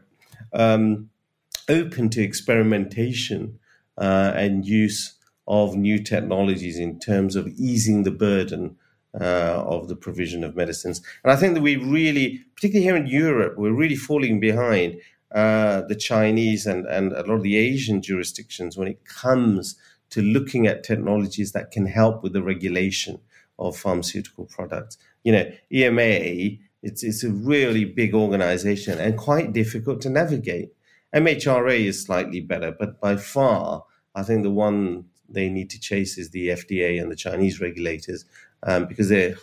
um, 0.53 1.09
open 1.69 2.09
to 2.09 2.21
experimentation 2.21 3.59
uh, 3.97 4.33
and 4.35 4.65
use 4.65 5.15
of 5.47 5.75
new 5.75 6.01
technologies 6.01 6.79
in 6.79 6.99
terms 6.99 7.35
of 7.35 7.47
easing 7.47 8.03
the 8.03 8.11
burden 8.11 8.77
uh, 9.19 9.63
of 9.65 9.87
the 9.87 9.95
provision 9.95 10.43
of 10.43 10.55
medicines. 10.55 11.01
And 11.23 11.31
I 11.31 11.35
think 11.35 11.53
that 11.53 11.61
we 11.61 11.75
really, 11.75 12.43
particularly 12.55 12.85
here 12.85 12.95
in 12.95 13.07
Europe, 13.07 13.57
we're 13.57 13.73
really 13.73 13.95
falling 13.95 14.39
behind 14.39 14.99
uh, 15.33 15.81
the 15.81 15.95
Chinese 15.95 16.65
and, 16.65 16.85
and 16.85 17.11
a 17.11 17.23
lot 17.23 17.35
of 17.35 17.43
the 17.43 17.57
Asian 17.57 18.01
jurisdictions 18.01 18.77
when 18.77 18.87
it 18.87 19.05
comes 19.05 19.75
to 20.11 20.21
looking 20.21 20.67
at 20.67 20.83
technologies 20.83 21.51
that 21.53 21.71
can 21.71 21.87
help 21.87 22.23
with 22.23 22.33
the 22.33 22.43
regulation 22.43 23.19
of 23.59 23.77
pharmaceutical 23.77 24.45
products. 24.45 24.97
You 25.23 25.31
know, 25.31 25.51
EMA, 25.71 26.57
it's, 26.83 27.03
it's 27.03 27.23
a 27.23 27.31
really 27.31 27.85
big 27.85 28.13
organization 28.13 28.99
and 28.99 29.17
quite 29.17 29.53
difficult 29.53 30.01
to 30.01 30.09
navigate. 30.09 30.69
MHRA 31.15 31.79
is 31.79 32.03
slightly 32.03 32.41
better, 32.41 32.71
but 32.71 32.99
by 32.99 33.15
far, 33.15 33.85
I 34.15 34.23
think 34.23 34.43
the 34.43 34.51
one 34.51 35.05
they 35.33 35.49
need 35.49 35.69
to 35.71 35.79
chase 35.79 36.17
is 36.17 36.29
the 36.29 36.49
FDA 36.49 37.01
and 37.01 37.11
the 37.11 37.15
Chinese 37.15 37.59
regulators 37.59 38.25
um, 38.63 38.85
because 38.85 39.09
they're 39.09 39.35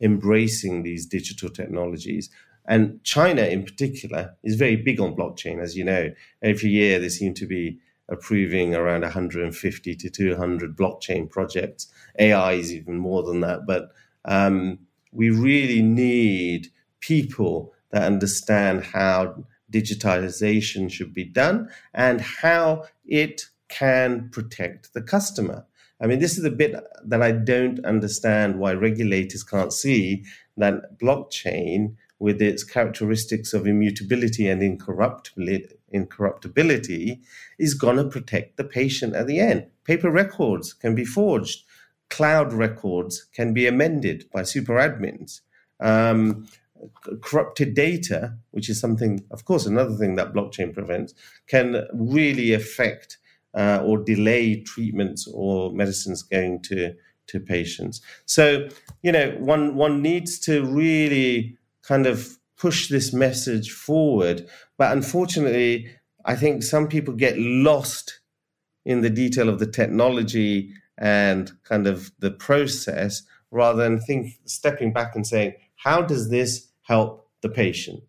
embracing 0.00 0.82
these 0.82 1.06
digital 1.06 1.48
technologies. 1.48 2.30
And 2.66 3.02
China, 3.04 3.42
in 3.42 3.64
particular, 3.64 4.34
is 4.42 4.56
very 4.56 4.76
big 4.76 5.00
on 5.00 5.14
blockchain. 5.14 5.62
As 5.62 5.76
you 5.76 5.84
know, 5.84 6.12
every 6.42 6.70
year 6.70 6.98
they 6.98 7.08
seem 7.08 7.32
to 7.34 7.46
be 7.46 7.78
approving 8.08 8.74
around 8.74 9.02
150 9.02 9.94
to 9.94 10.10
200 10.10 10.76
blockchain 10.76 11.28
projects. 11.30 11.88
AI 12.18 12.52
is 12.52 12.72
even 12.72 12.98
more 12.98 13.22
than 13.22 13.40
that. 13.40 13.66
But 13.66 13.90
um, 14.24 14.78
we 15.12 15.30
really 15.30 15.82
need 15.82 16.68
people 17.00 17.72
that 17.90 18.02
understand 18.02 18.84
how 18.84 19.44
digitization 19.72 20.90
should 20.90 21.12
be 21.12 21.24
done 21.24 21.68
and 21.94 22.20
how 22.20 22.84
it 23.04 23.46
can 23.68 24.28
protect 24.30 24.94
the 24.94 25.02
customer. 25.02 25.66
I 26.00 26.06
mean, 26.06 26.18
this 26.18 26.36
is 26.36 26.42
the 26.42 26.50
bit 26.50 26.74
that 27.04 27.22
I 27.22 27.32
don't 27.32 27.84
understand 27.84 28.58
why 28.58 28.72
regulators 28.72 29.42
can't 29.42 29.72
see 29.72 30.24
that 30.56 30.98
blockchain, 30.98 31.96
with 32.18 32.40
its 32.40 32.64
characteristics 32.64 33.52
of 33.52 33.66
immutability 33.66 34.48
and 34.48 34.62
incorruptibility, 34.62 37.20
is 37.58 37.74
going 37.74 37.96
to 37.96 38.04
protect 38.04 38.56
the 38.56 38.64
patient 38.64 39.14
at 39.14 39.26
the 39.26 39.38
end. 39.38 39.66
Paper 39.84 40.10
records 40.10 40.72
can 40.72 40.94
be 40.94 41.04
forged, 41.04 41.64
cloud 42.08 42.52
records 42.52 43.26
can 43.34 43.52
be 43.52 43.66
amended 43.66 44.24
by 44.32 44.42
super 44.42 44.74
admins. 44.74 45.40
Um, 45.80 46.48
corrupted 47.20 47.74
data, 47.74 48.36
which 48.50 48.68
is 48.68 48.80
something, 48.80 49.24
of 49.30 49.44
course, 49.44 49.66
another 49.66 49.94
thing 49.94 50.16
that 50.16 50.32
blockchain 50.32 50.72
prevents, 50.72 51.14
can 51.46 51.86
really 51.92 52.52
affect 52.52 53.18
uh, 53.56 53.82
or 53.84 53.98
delay 53.98 54.60
treatments 54.60 55.26
or 55.32 55.72
medicines 55.72 56.22
going 56.22 56.62
to 56.62 56.94
to 57.28 57.40
patients. 57.40 58.00
So, 58.24 58.68
you 59.02 59.10
know, 59.10 59.30
one 59.38 59.74
one 59.74 60.02
needs 60.02 60.38
to 60.40 60.64
really 60.64 61.56
kind 61.82 62.06
of 62.06 62.38
push 62.56 62.88
this 62.88 63.12
message 63.12 63.72
forward. 63.72 64.46
But 64.78 64.92
unfortunately, 64.92 65.88
I 66.24 66.36
think 66.36 66.62
some 66.62 66.88
people 66.88 67.14
get 67.14 67.38
lost 67.38 68.20
in 68.84 69.00
the 69.00 69.10
detail 69.10 69.48
of 69.48 69.58
the 69.58 69.66
technology 69.66 70.72
and 70.98 71.50
kind 71.64 71.86
of 71.86 72.10
the 72.20 72.30
process 72.30 73.22
rather 73.50 73.82
than 73.82 74.00
think 74.00 74.32
stepping 74.44 74.92
back 74.92 75.14
and 75.14 75.26
saying, 75.26 75.54
how 75.76 76.02
does 76.02 76.30
this 76.30 76.68
help 76.82 77.28
the 77.42 77.48
patient? 77.48 78.02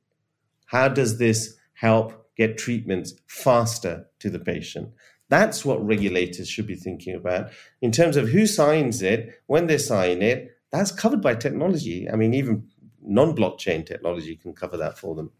How 0.65 0.87
does 0.87 1.17
this 1.17 1.55
help 1.73 2.29
get 2.35 2.57
treatments 2.57 3.13
faster 3.27 4.07
to 4.19 4.29
the 4.29 4.39
patient? 4.39 4.89
That's 5.29 5.65
what 5.65 5.85
regulators 5.85 6.47
should 6.47 6.67
be 6.67 6.75
thinking 6.75 7.15
about. 7.15 7.51
In 7.81 7.91
terms 7.91 8.15
of 8.15 8.29
who 8.29 8.47
signs 8.47 9.01
it, 9.01 9.41
when 9.47 9.67
they 9.67 9.77
sign 9.77 10.21
it, 10.21 10.57
that's 10.71 10.91
covered 10.91 11.21
by 11.21 11.35
technology. 11.35 12.09
I 12.09 12.15
mean, 12.15 12.33
even 12.33 12.67
non 13.01 13.35
blockchain 13.35 13.85
technology 13.85 14.35
can 14.35 14.53
cover 14.53 14.77
that 14.77 14.97
for 14.97 15.15
them. 15.15 15.31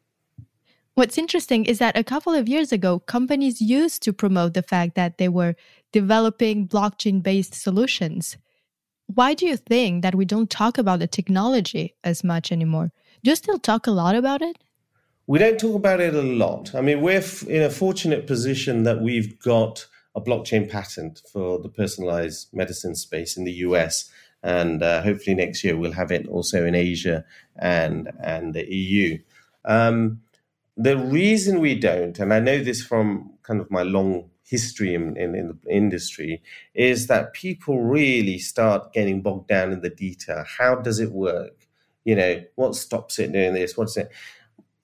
What's 0.96 1.17
interesting 1.17 1.65
is 1.65 1.77
that 1.77 1.96
a 1.96 2.03
couple 2.03 2.34
of 2.34 2.50
years 2.50 2.72
ago, 2.72 3.00
companies 3.00 3.62
used 3.62 4.01
to 4.03 4.13
promote 4.13 4.56
the 4.56 4.63
fact 4.63 4.96
that 4.96 5.20
they 5.20 5.29
were 5.29 5.56
developing 5.91 6.67
blockchain 6.67 7.22
based 7.22 7.53
solutions. 7.53 8.36
Why 9.06 9.36
do 9.36 9.46
you 9.46 9.58
think 9.58 10.01
that 10.01 10.15
we 10.15 10.25
don't 10.25 10.50
talk 10.50 10.77
about 10.77 11.00
the 11.00 11.08
technology 11.08 11.96
as 12.03 12.24
much 12.24 12.51
anymore? 12.51 12.91
Do 13.24 13.29
you 13.29 13.36
still 13.36 13.60
talk 13.60 13.88
a 13.88 13.91
lot 13.91 14.15
about 14.15 14.41
it? 14.41 14.58
We 15.29 15.39
don't 15.39 15.60
talk 15.60 15.75
about 15.75 16.00
it 16.00 16.15
a 16.15 16.22
lot. 16.22 16.74
I 16.74 16.79
mean, 16.79 17.01
we're 17.01 17.24
in 17.48 17.62
a 17.62 17.69
fortunate 17.69 18.27
position 18.27 18.84
that 18.84 19.01
we've 19.01 19.38
got 19.39 19.86
a 20.15 20.22
blockchain 20.22 20.69
patent 20.69 21.22
for 21.31 21.60
the 21.60 21.67
personalized 21.67 22.48
medicine 22.53 22.96
space 22.96 23.36
in 23.36 23.43
the 23.43 23.51
US. 23.51 24.10
And 24.41 24.81
uh, 24.81 25.01
hopefully 25.01 25.36
next 25.36 25.65
year 25.65 25.75
we'll 25.75 25.91
have 25.91 26.12
it 26.12 26.27
also 26.29 26.65
in 26.65 26.75
Asia 26.75 27.25
and, 27.57 28.10
and 28.24 28.53
the 28.53 28.74
EU. 28.74 29.19
Um, 29.65 30.22
the 30.77 30.98
reason 30.98 31.60
we 31.60 31.77
don't, 31.77 32.17
and 32.19 32.34
I 32.34 32.39
know 32.39 32.63
this 32.63 32.81
from 32.81 33.34
kind 33.43 33.60
of 33.60 33.69
my 33.69 33.81
long 33.84 34.29
history 34.46 34.93
in, 34.93 35.17
in, 35.17 35.36
in, 35.36 35.59
the 35.61 35.70
industry, 35.70 36.42
is 36.74 37.07
that 37.07 37.33
people 37.33 37.81
really 37.81 38.37
start 38.40 38.94
getting 38.94 39.22
bogged 39.22 39.50
down 39.50 39.74
in 39.74 39.81
the 39.81 39.90
detail. 39.90 40.46
How 40.57 40.75
does 40.75 41.01
it 41.01 41.11
work? 41.11 41.68
You 42.05 42.16
know, 42.16 42.44
what 42.55 42.75
stops 42.75 43.20
it 43.20 43.33
doing 43.33 43.53
this? 43.53 43.75
What's 43.75 43.98
it? 43.98 44.09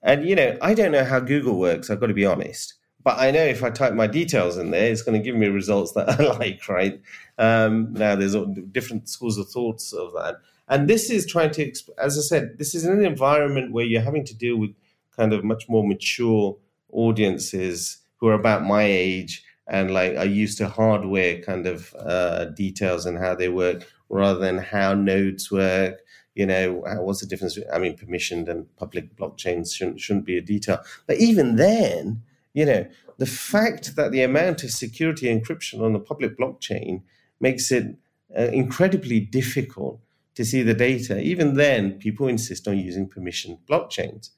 And, 0.04 0.28
you 0.28 0.36
know, 0.36 0.56
I 0.62 0.74
don't 0.74 0.92
know 0.92 1.04
how 1.04 1.18
Google 1.18 1.58
works, 1.58 1.90
I've 1.90 1.98
got 1.98 2.06
to 2.06 2.14
be 2.14 2.26
honest. 2.26 2.74
But 3.02 3.18
I 3.18 3.30
know 3.30 3.44
if 3.44 3.62
I 3.62 3.70
type 3.70 3.94
my 3.94 4.06
details 4.06 4.56
in 4.56 4.70
there, 4.70 4.90
it's 4.90 5.02
going 5.02 5.20
to 5.20 5.24
give 5.24 5.36
me 5.36 5.48
results 5.48 5.92
that 5.92 6.08
I 6.08 6.32
like, 6.38 6.68
right? 6.68 7.00
Um, 7.38 7.92
now, 7.92 8.14
there's 8.14 8.36
different 8.72 9.08
schools 9.08 9.36
of 9.36 9.48
thoughts 9.48 9.92
of 9.92 10.12
that. 10.12 10.36
And 10.68 10.88
this 10.88 11.10
is 11.10 11.26
trying 11.26 11.50
to, 11.52 11.72
as 11.98 12.16
I 12.16 12.22
said, 12.22 12.56
this 12.58 12.74
is 12.74 12.84
an 12.84 13.04
environment 13.04 13.72
where 13.72 13.84
you're 13.84 14.00
having 14.00 14.24
to 14.24 14.34
deal 14.34 14.56
with 14.56 14.70
kind 15.14 15.32
of 15.32 15.44
much 15.44 15.68
more 15.68 15.86
mature 15.86 16.56
audiences 16.92 17.98
who 18.16 18.28
are 18.28 18.34
about 18.34 18.64
my 18.64 18.84
age 18.84 19.44
and 19.66 19.92
like 19.92 20.16
are 20.16 20.24
used 20.26 20.58
to 20.58 20.68
hardware 20.68 21.40
kind 21.40 21.66
of 21.66 21.94
uh, 21.98 22.46
details 22.46 23.06
and 23.06 23.18
how 23.18 23.34
they 23.34 23.48
work 23.48 23.86
rather 24.08 24.38
than 24.38 24.58
how 24.58 24.94
nodes 24.94 25.50
work 25.50 26.00
you 26.34 26.46
know, 26.46 26.82
what's 27.00 27.20
the 27.20 27.26
difference? 27.26 27.58
I 27.72 27.78
mean, 27.78 27.96
permissioned 27.96 28.48
and 28.48 28.74
public 28.76 29.16
blockchains 29.16 29.74
shouldn't, 29.74 30.00
shouldn't 30.00 30.26
be 30.26 30.36
a 30.36 30.40
detail. 30.40 30.80
But 31.06 31.18
even 31.18 31.56
then, 31.56 32.22
you 32.52 32.66
know, 32.66 32.86
the 33.18 33.26
fact 33.26 33.96
that 33.96 34.10
the 34.10 34.22
amount 34.22 34.64
of 34.64 34.70
security 34.70 35.26
encryption 35.26 35.80
on 35.80 35.92
the 35.92 36.00
public 36.00 36.36
blockchain 36.36 37.02
makes 37.40 37.70
it 37.70 37.96
uh, 38.36 38.42
incredibly 38.42 39.20
difficult 39.20 40.00
to 40.34 40.44
see 40.44 40.62
the 40.62 40.74
data. 40.74 41.20
Even 41.20 41.54
then, 41.54 41.92
people 41.92 42.26
insist 42.26 42.66
on 42.66 42.78
using 42.78 43.08
permissioned 43.08 43.58
blockchains. 43.68 44.30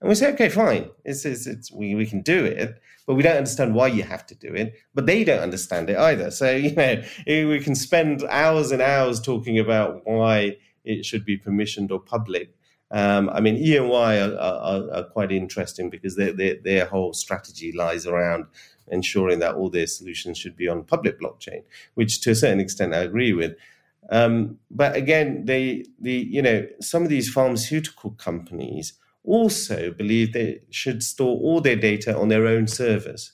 And 0.00 0.08
we 0.08 0.14
say, 0.14 0.32
okay, 0.32 0.48
fine, 0.48 0.90
it's, 1.04 1.24
it's, 1.24 1.46
it's, 1.46 1.70
we, 1.70 1.94
we 1.94 2.06
can 2.06 2.22
do 2.22 2.44
it, 2.44 2.80
but 3.06 3.14
we 3.14 3.22
don't 3.22 3.36
understand 3.36 3.74
why 3.74 3.88
you 3.88 4.02
have 4.02 4.26
to 4.26 4.34
do 4.34 4.52
it. 4.54 4.74
But 4.94 5.06
they 5.06 5.24
don't 5.24 5.40
understand 5.40 5.90
it 5.90 5.98
either. 5.98 6.30
So, 6.30 6.50
you 6.54 6.74
know, 6.74 7.02
we 7.26 7.60
can 7.60 7.74
spend 7.74 8.22
hours 8.24 8.70
and 8.70 8.80
hours 8.80 9.20
talking 9.20 9.58
about 9.58 10.06
why 10.06 10.56
it 10.84 11.04
should 11.04 11.24
be 11.24 11.38
permissioned 11.38 11.90
or 11.90 12.00
public. 12.00 12.54
Um, 12.90 13.30
I 13.30 13.40
mean, 13.40 13.56
E&Y 13.56 14.20
are, 14.20 14.36
are, 14.36 14.90
are 14.92 15.04
quite 15.04 15.32
interesting 15.32 15.90
because 15.90 16.16
their, 16.16 16.32
their, 16.32 16.56
their 16.62 16.84
whole 16.86 17.12
strategy 17.12 17.72
lies 17.72 18.06
around 18.06 18.46
ensuring 18.88 19.38
that 19.40 19.54
all 19.54 19.70
their 19.70 19.86
solutions 19.86 20.38
should 20.38 20.56
be 20.56 20.68
on 20.68 20.84
public 20.84 21.20
blockchain, 21.20 21.64
which 21.94 22.20
to 22.20 22.30
a 22.30 22.34
certain 22.34 22.60
extent 22.60 22.94
I 22.94 22.98
agree 22.98 23.32
with. 23.32 23.56
Um, 24.10 24.58
but 24.70 24.94
again, 24.94 25.46
they, 25.46 25.86
the 25.98 26.12
you 26.12 26.42
know 26.42 26.66
some 26.80 27.02
of 27.02 27.08
these 27.08 27.32
pharmaceutical 27.32 28.10
companies 28.10 28.92
also 29.24 29.90
believe 29.90 30.32
they 30.32 30.60
should 30.70 31.02
store 31.02 31.38
all 31.40 31.60
their 31.60 31.76
data 31.76 32.16
on 32.16 32.28
their 32.28 32.46
own 32.46 32.66
servers. 32.66 33.32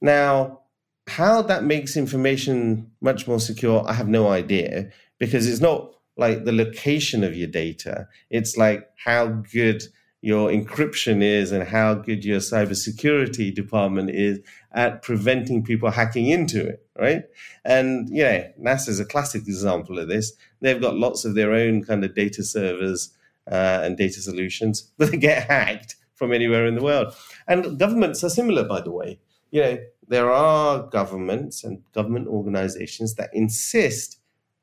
Now, 0.00 0.60
how 1.06 1.42
that 1.42 1.64
makes 1.64 1.96
information 1.96 2.90
much 3.00 3.26
more 3.28 3.40
secure, 3.40 3.84
I 3.86 3.92
have 3.92 4.08
no 4.08 4.28
idea 4.28 4.90
because 5.18 5.46
it's 5.46 5.60
not 5.60 5.92
like 6.20 6.44
the 6.44 6.52
location 6.52 7.24
of 7.24 7.34
your 7.34 7.48
data. 7.48 8.06
It's 8.28 8.56
like 8.56 8.88
how 9.04 9.26
good 9.26 9.82
your 10.20 10.50
encryption 10.50 11.22
is 11.22 11.50
and 11.50 11.66
how 11.66 11.94
good 11.94 12.26
your 12.26 12.40
cybersecurity 12.40 13.54
department 13.54 14.10
is 14.10 14.38
at 14.72 15.00
preventing 15.00 15.64
people 15.64 15.90
hacking 15.90 16.26
into 16.26 16.64
it, 16.64 16.86
right? 16.98 17.24
And 17.64 18.10
yeah, 18.10 18.48
NASA 18.62 18.90
is 18.90 19.00
a 19.00 19.06
classic 19.06 19.42
example 19.48 19.98
of 19.98 20.08
this. 20.08 20.34
They've 20.60 20.80
got 20.80 20.96
lots 20.96 21.24
of 21.24 21.34
their 21.34 21.54
own 21.54 21.82
kind 21.82 22.04
of 22.04 22.14
data 22.14 22.44
servers 22.44 23.16
uh, 23.50 23.80
and 23.82 23.96
data 23.96 24.20
solutions, 24.20 24.90
that 24.98 25.16
get 25.18 25.48
hacked 25.48 25.96
from 26.14 26.34
anywhere 26.34 26.66
in 26.66 26.74
the 26.74 26.82
world. 26.82 27.14
And 27.48 27.78
governments 27.78 28.22
are 28.22 28.28
similar, 28.28 28.64
by 28.64 28.82
the 28.82 28.92
way. 28.92 29.18
You 29.50 29.62
know, 29.62 29.78
there 30.06 30.30
are 30.30 30.86
governments 30.88 31.64
and 31.64 31.82
government 31.92 32.28
organizations 32.28 33.14
that 33.14 33.30
insist 33.32 34.18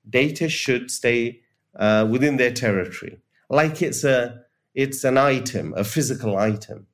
data 0.08 0.48
should 0.48 0.91
stay 0.91 1.41
uh, 1.78 2.08
within 2.10 2.38
their 2.38 2.52
territory, 2.52 3.20
like 3.50 3.82
it's 3.82 4.04
a 4.04 4.42
it's 4.74 5.04
an 5.04 5.18
item, 5.18 5.74
a 5.76 5.84
physical 5.84 6.38
item, 6.38 6.88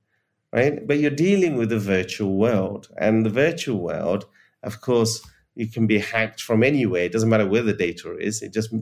right? 0.54 0.88
But 0.88 1.00
you're 1.00 1.12
dealing 1.12 1.58
with 1.58 1.72
a 1.72 1.80
virtual 1.80 2.38
world, 2.38 2.90
and 2.98 3.26
the 3.26 3.30
virtual 3.30 3.80
world, 3.80 4.26
of 4.62 4.82
course, 4.82 5.22
you 5.56 5.68
can 5.68 5.88
be 5.88 6.00
hacked 6.00 6.42
from 6.42 6.64
anywhere. 6.64 7.04
It 7.04 7.12
doesn't 7.12 7.30
matter 7.30 7.48
where 7.48 7.62
the 7.62 7.74
data 7.74 8.18
is. 8.18 8.42
It 8.42 8.54
just 8.54 8.74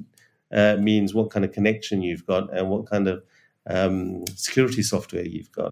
uh, 0.51 0.77
means 0.77 1.13
what 1.13 1.31
kind 1.31 1.45
of 1.45 1.51
connection 1.51 2.01
you've 2.01 2.25
got 2.25 2.55
and 2.55 2.69
what 2.69 2.89
kind 2.89 3.07
of 3.07 3.23
um, 3.69 4.25
security 4.35 4.83
software 4.83 5.25
you've 5.25 5.51
got. 5.51 5.71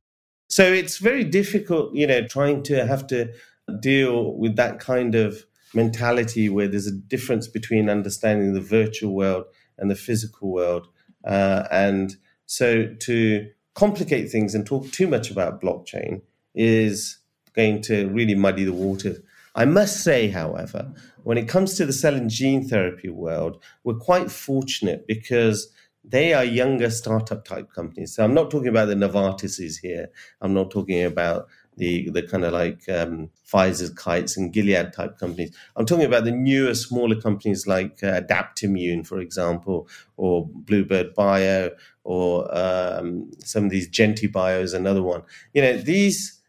So 0.50 0.64
it's 0.64 0.98
very 0.98 1.24
difficult, 1.24 1.94
you 1.94 2.08
know, 2.08 2.26
trying 2.28 2.64
to 2.64 2.86
have 2.86 3.06
to 3.08 3.32
deal 3.80 4.34
with 4.36 4.56
that 4.56 4.80
kind 4.80 5.16
of 5.16 5.46
mentality 5.74 6.50
where 6.50 6.68
there's 6.68 6.88
a 6.88 6.92
difference 6.92 7.48
between 7.48 7.90
understanding 7.90 8.54
the 8.54 8.62
virtual 8.62 9.14
world 9.14 9.46
and 9.80 9.90
the 9.90 9.96
physical 9.96 10.52
world. 10.52 10.88
Uh, 11.26 11.64
and 11.72 12.16
so 12.46 12.94
to 13.00 13.50
complicate 13.74 14.30
things 14.30 14.56
and 14.56 14.66
talk 14.66 14.90
too 14.92 15.08
much 15.08 15.32
about 15.32 15.62
blockchain 15.62 16.22
is 16.56 17.18
going 17.54 17.82
to 17.82 18.08
really 18.10 18.36
muddy 18.36 18.64
the 18.64 18.74
water. 18.74 19.16
I 19.56 19.66
must 19.66 20.04
say, 20.04 20.30
however, 20.30 20.94
when 21.24 21.38
it 21.38 21.48
comes 21.48 21.76
to 21.76 21.86
the 21.86 21.94
cell 21.94 22.16
and 22.16 22.30
gene 22.30 22.68
therapy 22.68 23.10
world, 23.10 23.62
we're 23.84 23.96
quite 23.96 24.32
fortunate 24.32 25.08
because 25.08 25.72
they 26.04 26.34
are 26.34 26.44
younger 26.44 26.90
startup 26.90 27.46
type 27.46 27.72
companies. 27.74 28.16
So 28.16 28.24
I'm 28.24 28.34
not 28.34 28.50
talking 28.50 28.70
about 28.70 28.86
the 28.86 28.96
Novartises 28.96 29.80
here. 29.82 30.10
I'm 30.42 30.54
not 30.54 30.72
talking 30.72 31.04
about 31.04 31.48
the 31.80 32.10
the 32.12 32.22
kind 32.22 32.44
of 32.46 32.54
like 32.54 32.88
um, 32.90 33.32
Pfizer's 33.52 33.90
kites 33.90 34.38
and 34.38 34.54
Gilead 34.54 34.94
type 34.94 35.18
companies. 35.18 35.56
I'm 35.76 35.86
talking 35.86 36.06
about 36.06 36.26
the 36.26 36.32
newer, 36.32 36.76
smaller 36.76 37.20
companies 37.20 37.66
like 37.66 38.04
uh, 38.04 38.22
Adaptimmune, 38.22 39.08
for 39.08 39.20
example, 39.20 39.88
or 40.18 40.48
Bluebird 40.48 41.16
Bio, 41.16 41.72
or 42.04 42.56
um, 42.56 43.32
some 43.40 43.66
of 43.66 43.72
these 43.72 43.88
Genti 43.88 44.28
Bio 44.28 44.60
is 44.60 44.74
another 44.74 45.02
one. 45.02 45.24
You 45.54 45.64
know, 45.64 45.78
these 45.78 46.40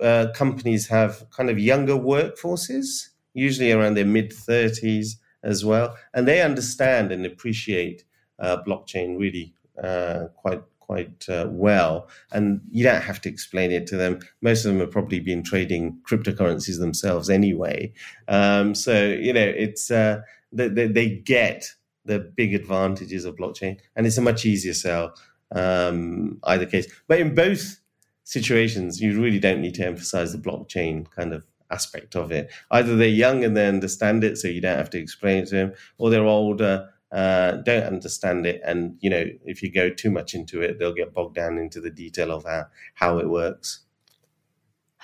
uh, 0.00 0.28
companies 0.34 0.88
have 0.88 1.28
kind 1.30 1.50
of 1.50 1.58
younger 1.58 1.94
workforces, 1.94 3.10
usually 3.34 3.70
around 3.70 3.94
their 3.94 4.06
mid 4.06 4.30
30s 4.30 5.16
as 5.42 5.64
well, 5.64 5.96
and 6.14 6.26
they 6.26 6.42
understand 6.42 7.12
and 7.12 7.24
appreciate 7.24 8.04
uh, 8.38 8.62
blockchain 8.66 9.18
really 9.18 9.54
uh, 9.82 10.26
quite 10.34 10.62
quite 10.90 11.28
uh, 11.28 11.46
well, 11.48 12.08
and 12.32 12.60
you 12.72 12.82
don't 12.82 13.00
have 13.00 13.20
to 13.20 13.28
explain 13.28 13.70
it 13.70 13.86
to 13.86 13.96
them. 13.96 14.18
Most 14.42 14.64
of 14.64 14.72
them 14.72 14.80
have 14.80 14.90
probably 14.90 15.20
been 15.20 15.44
trading 15.44 15.96
cryptocurrencies 16.02 16.80
themselves 16.80 17.30
anyway, 17.30 17.92
um, 18.26 18.74
so 18.74 19.06
you 19.06 19.32
know 19.32 19.48
it's 19.64 19.92
uh, 19.92 20.22
they, 20.50 20.66
they, 20.66 20.88
they, 20.88 21.08
get 21.08 21.64
the 22.06 22.18
big 22.18 22.54
advantages 22.54 23.24
of 23.24 23.36
blockchain, 23.36 23.78
and 23.94 24.04
it's 24.04 24.18
a 24.18 24.20
much 24.20 24.44
easier 24.44 24.74
sell 24.74 25.14
um, 25.54 26.40
either 26.42 26.66
case. 26.66 26.92
But 27.06 27.20
in 27.20 27.36
both 27.36 27.78
situations, 28.24 29.00
you 29.00 29.22
really 29.22 29.38
don't 29.38 29.60
need 29.60 29.76
to 29.76 29.86
emphasize 29.86 30.32
the 30.32 30.38
blockchain 30.38 31.08
kind 31.12 31.32
of 31.32 31.46
aspect 31.70 32.16
of 32.16 32.32
it. 32.32 32.50
Either 32.72 32.96
they're 32.96 33.06
young 33.06 33.44
and 33.44 33.56
they 33.56 33.68
understand 33.68 34.24
it, 34.24 34.38
so 34.38 34.48
you 34.48 34.60
don't 34.60 34.76
have 34.76 34.90
to 34.90 34.98
explain 34.98 35.44
it 35.44 35.50
to 35.50 35.54
them, 35.54 35.72
or 35.98 36.10
they're 36.10 36.26
older 36.26 36.88
uh, 37.12 37.52
don't 37.62 37.84
understand 37.84 38.46
it, 38.46 38.60
and 38.64 38.96
you 39.00 39.10
know 39.10 39.24
if 39.44 39.62
you 39.62 39.72
go 39.72 39.90
too 39.90 40.10
much 40.10 40.34
into 40.34 40.62
it, 40.62 40.78
they'll 40.78 40.94
get 40.94 41.12
bogged 41.12 41.34
down 41.34 41.58
into 41.58 41.80
the 41.80 41.90
detail 41.90 42.30
of 42.30 42.44
how 42.44 42.66
how 42.94 43.18
it 43.18 43.28
works. 43.28 43.80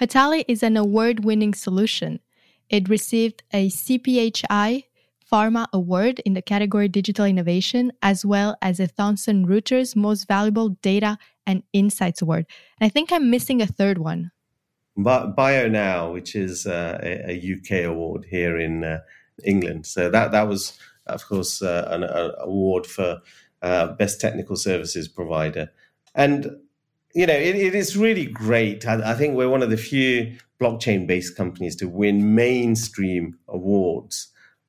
Hataali 0.01 0.45
is 0.47 0.62
an 0.62 0.77
award-winning 0.77 1.55
solution. 1.55 2.21
It 2.69 2.88
received 2.88 3.42
a 3.53 3.69
CPHI 3.69 4.85
Pharma 5.31 5.66
Award 5.73 6.21
in 6.25 6.35
the 6.35 6.42
category 6.42 6.88
Digital 6.88 7.25
Innovation, 7.25 7.92
as 8.03 8.25
well 8.25 8.57
as 8.62 8.79
a 8.79 8.87
Thomson 8.87 9.47
Reuters 9.47 9.97
Most 9.97 10.29
Valuable 10.29 10.71
Data 10.83 11.19
and 11.47 11.62
Insights 11.73 12.23
Award. 12.23 12.47
And 12.81 12.87
I 12.87 12.88
think 12.90 13.11
I'm 13.11 13.31
missing 13.31 13.61
a 13.61 13.66
third 13.66 13.99
one. 13.99 14.31
BioNow, 14.99 16.12
which 16.12 16.35
is 16.35 16.66
uh, 16.66 16.99
a, 17.03 17.33
a, 17.33 17.55
UK 17.57 17.85
award 17.85 18.25
here 18.31 18.59
in 18.59 18.83
uh, 18.83 19.01
England. 19.45 19.85
So 19.85 20.09
that 20.09 20.33
that 20.33 20.49
was 20.49 20.79
of 21.07 21.27
course, 21.27 21.62
uh, 21.62 21.88
an, 21.90 22.03
an, 22.05 22.33
award 22.38 22.87
for 22.87 23.21
uh, 23.62 23.88
best 23.95 24.21
technical 24.21 24.57
services 24.57 25.09
provider. 25.09 25.71
And 26.14 26.57
you 27.14 27.27
know, 27.27 27.35
it, 27.35 27.57
it 27.57 27.75
is 27.75 27.97
really 27.97 28.27
great. 28.27 28.87
I, 28.87 29.12
I, 29.12 29.14
think 29.14 29.35
we're 29.35 29.49
one 29.49 29.62
of 29.62 29.71
the 29.71 29.79
few 29.79 30.37
blockchain-based 30.61 31.35
companies 31.35 31.75
to 31.77 31.88
win 31.88 32.35
mainstream 32.35 33.38
awards. 33.49 34.29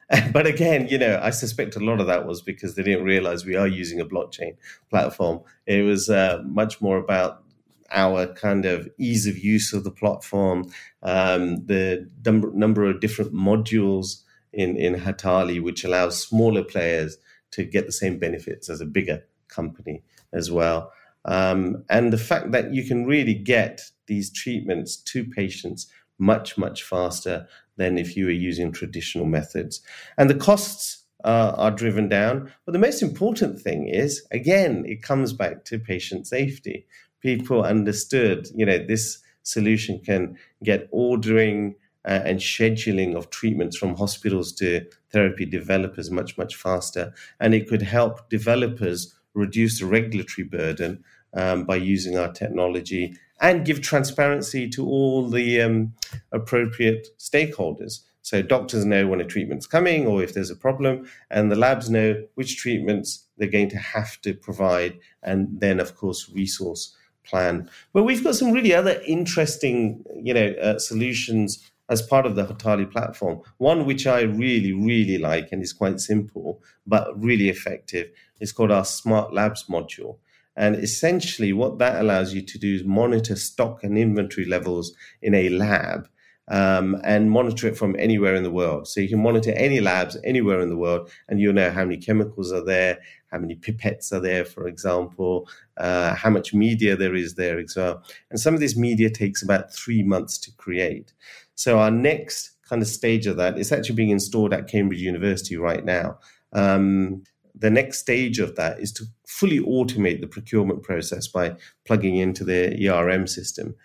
But 0.32 0.48
again, 0.48 0.88
you 0.88 0.98
know, 0.98 1.20
I 1.22 1.32
suspect 1.32 1.76
a 1.76 1.84
lot 1.84 2.00
of 2.00 2.08
that 2.08 2.26
was 2.26 2.42
because 2.42 2.76
they 2.76 2.84
didn't 2.84 3.04
realize 3.04 3.46
we 3.46 3.58
are 3.58 3.68
using 3.68 4.00
a 4.00 4.06
blockchain 4.06 4.56
platform. 4.90 5.42
It 5.66 5.84
was 5.84 6.10
uh, 6.10 6.42
much 6.46 6.80
more 6.80 6.98
about 6.98 7.44
our 7.92 8.28
kind 8.28 8.64
of 8.64 8.88
ease 8.98 9.28
of 9.28 9.38
use 9.38 9.74
of 9.74 9.84
the 9.84 9.92
platform, 9.92 10.72
um, 11.04 11.66
the 11.66 12.10
number 12.24 12.86
of 12.86 13.02
different 13.02 13.34
modules 13.34 14.24
in, 14.54 14.78
in 14.78 14.96
Hataali, 14.96 15.62
which 15.62 15.84
allows 15.84 16.22
smaller 16.22 16.64
players 16.64 17.18
to 17.52 17.64
get 17.64 17.86
the 17.86 17.92
same 17.92 18.20
benefits 18.20 18.70
as 18.70 18.82
a 18.82 18.86
bigger 18.86 19.24
company 19.48 20.04
as 20.34 20.52
well. 20.52 20.92
Um, 21.26 21.84
and 21.90 22.14
the 22.14 22.18
fact 22.18 22.52
that 22.52 22.74
you 22.74 22.84
can 22.86 23.06
really 23.06 23.34
get 23.34 23.82
these 24.08 24.32
treatments 24.32 24.96
to 24.96 25.26
patients 25.26 25.88
much, 26.20 26.58
much 26.58 26.84
faster 26.84 27.48
than 27.76 27.98
if 27.98 28.18
you 28.18 28.26
were 28.26 28.32
using 28.32 28.72
traditional 28.72 29.26
methods. 29.26 29.82
And 30.18 30.30
the 30.30 30.36
costs 30.36 31.04
uh, 31.24 31.54
are 31.56 31.72
driven 31.72 32.08
down. 32.08 32.52
But 32.66 32.72
the 32.72 32.80
most 32.80 33.02
important 33.02 33.60
thing 33.60 33.88
is, 33.88 34.26
again, 34.32 34.86
it 34.88 35.04
comes 35.04 35.34
back 35.34 35.66
to 35.66 35.80
patient 35.80 36.28
safety. 36.28 36.88
People 37.22 37.64
understood, 37.64 38.48
you 38.56 38.66
know, 38.66 38.78
this 38.78 39.20
solution 39.44 40.00
can 40.00 40.38
get 40.64 40.88
ordering 40.92 41.76
uh, 42.08 42.22
and 42.26 42.40
scheduling 42.40 43.16
of 43.16 43.30
treatments 43.30 43.78
from 43.78 43.96
hospitals 43.96 44.54
to 44.54 44.86
therapy 45.12 45.46
developers 45.46 46.10
much, 46.10 46.38
much 46.38 46.56
faster. 46.56 47.14
And 47.40 47.54
it 47.54 47.68
could 47.68 47.82
help 47.82 48.30
developers 48.30 49.14
reduce 49.34 49.80
the 49.80 49.86
regulatory 49.86 50.48
burden 50.48 51.04
um, 51.34 51.66
by 51.66 51.76
using 51.76 52.18
our 52.18 52.32
technology 52.32 53.16
and 53.40 53.66
give 53.66 53.82
transparency 53.82 54.68
to 54.70 54.86
all 54.86 55.30
the 55.30 55.62
um, 55.62 55.94
appropriate 56.32 57.10
stakeholders. 57.20 58.00
So 58.22 58.42
doctors 58.42 58.84
know 58.84 59.08
when 59.08 59.22
a 59.22 59.26
treatment's 59.26 59.68
coming 59.68 60.08
or 60.08 60.24
if 60.24 60.34
there's 60.34 60.50
a 60.50 60.56
problem, 60.56 61.08
and 61.30 61.52
the 61.52 61.56
labs 61.56 61.90
know 61.90 62.24
which 62.36 62.58
treatments 62.58 63.26
they're 63.38 63.48
going 63.48 63.70
to 63.70 63.78
have 63.78 64.20
to 64.22 64.34
provide, 64.34 65.00
and 65.24 65.60
then, 65.60 65.80
of 65.80 65.96
course, 65.96 66.30
resource 66.30 66.96
plan. 67.24 67.70
But 67.94 68.04
we've 68.04 68.24
got 68.24 68.36
some 68.36 68.52
really 68.52 68.74
other 68.74 69.02
interesting, 69.06 70.04
you 70.22 70.34
know, 70.34 70.48
uh, 70.62 70.80
solutions 70.80 71.70
as 71.90 72.02
part 72.02 72.26
of 72.26 72.36
the 72.36 72.46
Hataali 72.46 72.92
platform. 72.92 73.42
One 73.58 73.86
which 73.86 74.06
I 74.08 74.22
really, 74.22 74.74
really 74.74 75.18
like 75.18 75.52
and 75.52 75.62
is 75.62 75.74
quite 75.74 76.00
simple 76.00 76.62
but 76.86 77.20
really 77.22 77.50
effective 77.50 78.10
is 78.40 78.52
called 78.52 78.72
our 78.72 78.86
Smart 78.86 79.34
Labs 79.34 79.66
module. 79.70 80.18
And 80.56 80.76
essentially, 80.76 81.54
what 81.54 81.78
that 81.78 82.02
allows 82.02 82.34
you 82.34 82.42
to 82.42 82.58
do 82.58 82.76
is 82.76 82.84
monitor 82.84 83.36
stock 83.36 83.84
and 83.84 83.98
inventory 83.98 84.48
levels 84.48 84.94
in 85.22 85.36
a 85.36 85.50
lab 85.50 86.10
um, 86.48 87.00
and 87.04 87.30
monitor 87.30 87.68
it 87.68 87.78
from 87.78 87.96
anywhere 88.00 88.36
in 88.36 88.44
the 88.44 88.52
world. 88.52 88.88
So 88.88 89.02
you 89.02 89.10
can 89.10 89.22
monitor 89.22 89.52
any 89.52 89.82
labs 89.82 90.18
anywhere 90.24 90.60
in 90.62 90.70
the 90.70 90.78
world, 90.78 91.12
and 91.28 91.40
you'll 91.40 91.54
know 91.54 91.70
how 91.70 91.84
many 91.84 91.98
chemicals 91.98 92.52
are 92.52 92.64
there, 92.64 93.00
how 93.32 93.40
many 93.40 93.56
pipettes 93.56 94.12
are 94.14 94.20
there, 94.20 94.46
for 94.46 94.68
example, 94.68 95.50
uh, 95.78 96.16
how 96.16 96.30
much 96.30 96.54
media 96.54 96.96
there 96.96 97.16
is 97.16 97.36
there 97.36 97.60
as 97.60 97.76
well. 97.76 98.02
And 98.30 98.40
some 98.40 98.54
of 98.54 98.60
this 98.60 98.78
media 98.78 99.10
takes 99.10 99.44
about 99.44 99.74
three 99.74 100.04
months 100.04 100.38
to 100.40 100.52
create. 100.54 101.14
So 101.58 101.80
our 101.80 101.92
next 101.92 102.52
kind 102.68 102.82
of 102.82 102.88
stage 102.88 103.28
of 103.28 103.36
that 103.38 103.58
is 103.58 103.72
actually 103.72 103.96
being 103.96 104.12
installed 104.12 104.54
at 104.54 104.68
Cambridge 104.68 105.02
University 105.02 105.58
right 105.58 105.84
now. 105.84 106.20
Um, 106.54 107.24
the 107.54 107.72
next 107.72 107.98
stage 107.98 108.40
of 108.40 108.56
that 108.56 108.80
is 108.80 108.92
to 108.94 109.06
fully 109.28 109.60
automate 109.60 110.22
the 110.22 110.28
procurement 110.28 110.84
process 110.84 111.28
by 111.28 111.56
plugging 111.86 112.16
into 112.16 112.44
the 112.44 112.88
ERM 112.88 113.26
system. 113.26 113.76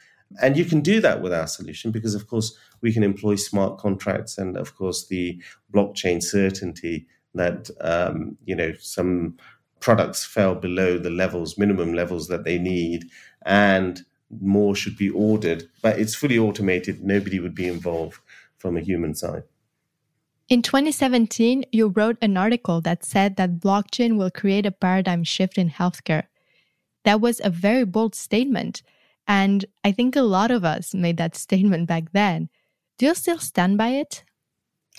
And 0.40 0.56
you 0.56 0.64
can 0.64 0.80
do 0.80 1.00
that 1.00 1.22
with 1.22 1.32
our 1.32 1.46
solution 1.46 1.90
because, 1.90 2.14
of 2.14 2.26
course, 2.28 2.56
we 2.82 2.92
can 2.92 3.02
employ 3.02 3.36
smart 3.36 3.78
contracts 3.78 4.38
and, 4.38 4.56
of 4.56 4.76
course, 4.76 5.06
the 5.06 5.42
blockchain 5.72 6.22
certainty 6.22 7.06
that 7.34 7.70
um, 7.80 8.36
you 8.44 8.54
know 8.54 8.72
some 8.78 9.36
products 9.80 10.24
fell 10.24 10.54
below 10.54 10.98
the 10.98 11.10
levels, 11.10 11.58
minimum 11.58 11.94
levels 11.94 12.28
that 12.28 12.44
they 12.44 12.58
need, 12.58 13.06
and 13.44 14.02
more 14.40 14.74
should 14.74 14.96
be 14.96 15.10
ordered, 15.10 15.68
but 15.82 15.98
it's 15.98 16.14
fully 16.14 16.38
automated. 16.38 17.04
Nobody 17.04 17.38
would 17.40 17.54
be 17.54 17.68
involved 17.68 18.18
from 18.58 18.76
a 18.76 18.80
human 18.80 19.14
side. 19.14 19.42
In 20.48 20.62
2017, 20.62 21.64
you 21.72 21.88
wrote 21.88 22.18
an 22.20 22.36
article 22.36 22.80
that 22.82 23.04
said 23.04 23.36
that 23.36 23.60
blockchain 23.60 24.18
will 24.18 24.30
create 24.30 24.66
a 24.66 24.70
paradigm 24.70 25.24
shift 25.24 25.56
in 25.56 25.70
healthcare. 25.70 26.24
That 27.04 27.20
was 27.20 27.40
a 27.42 27.50
very 27.50 27.84
bold 27.84 28.14
statement. 28.14 28.82
And 29.26 29.64
I 29.84 29.92
think 29.92 30.14
a 30.14 30.22
lot 30.22 30.50
of 30.50 30.64
us 30.64 30.94
made 30.94 31.16
that 31.16 31.36
statement 31.46 31.88
back 31.88 32.12
then. 32.12 32.48
Do 32.98 33.06
you 33.06 33.14
still 33.14 33.38
stand 33.38 33.78
by 33.78 33.88
it? 33.88 34.24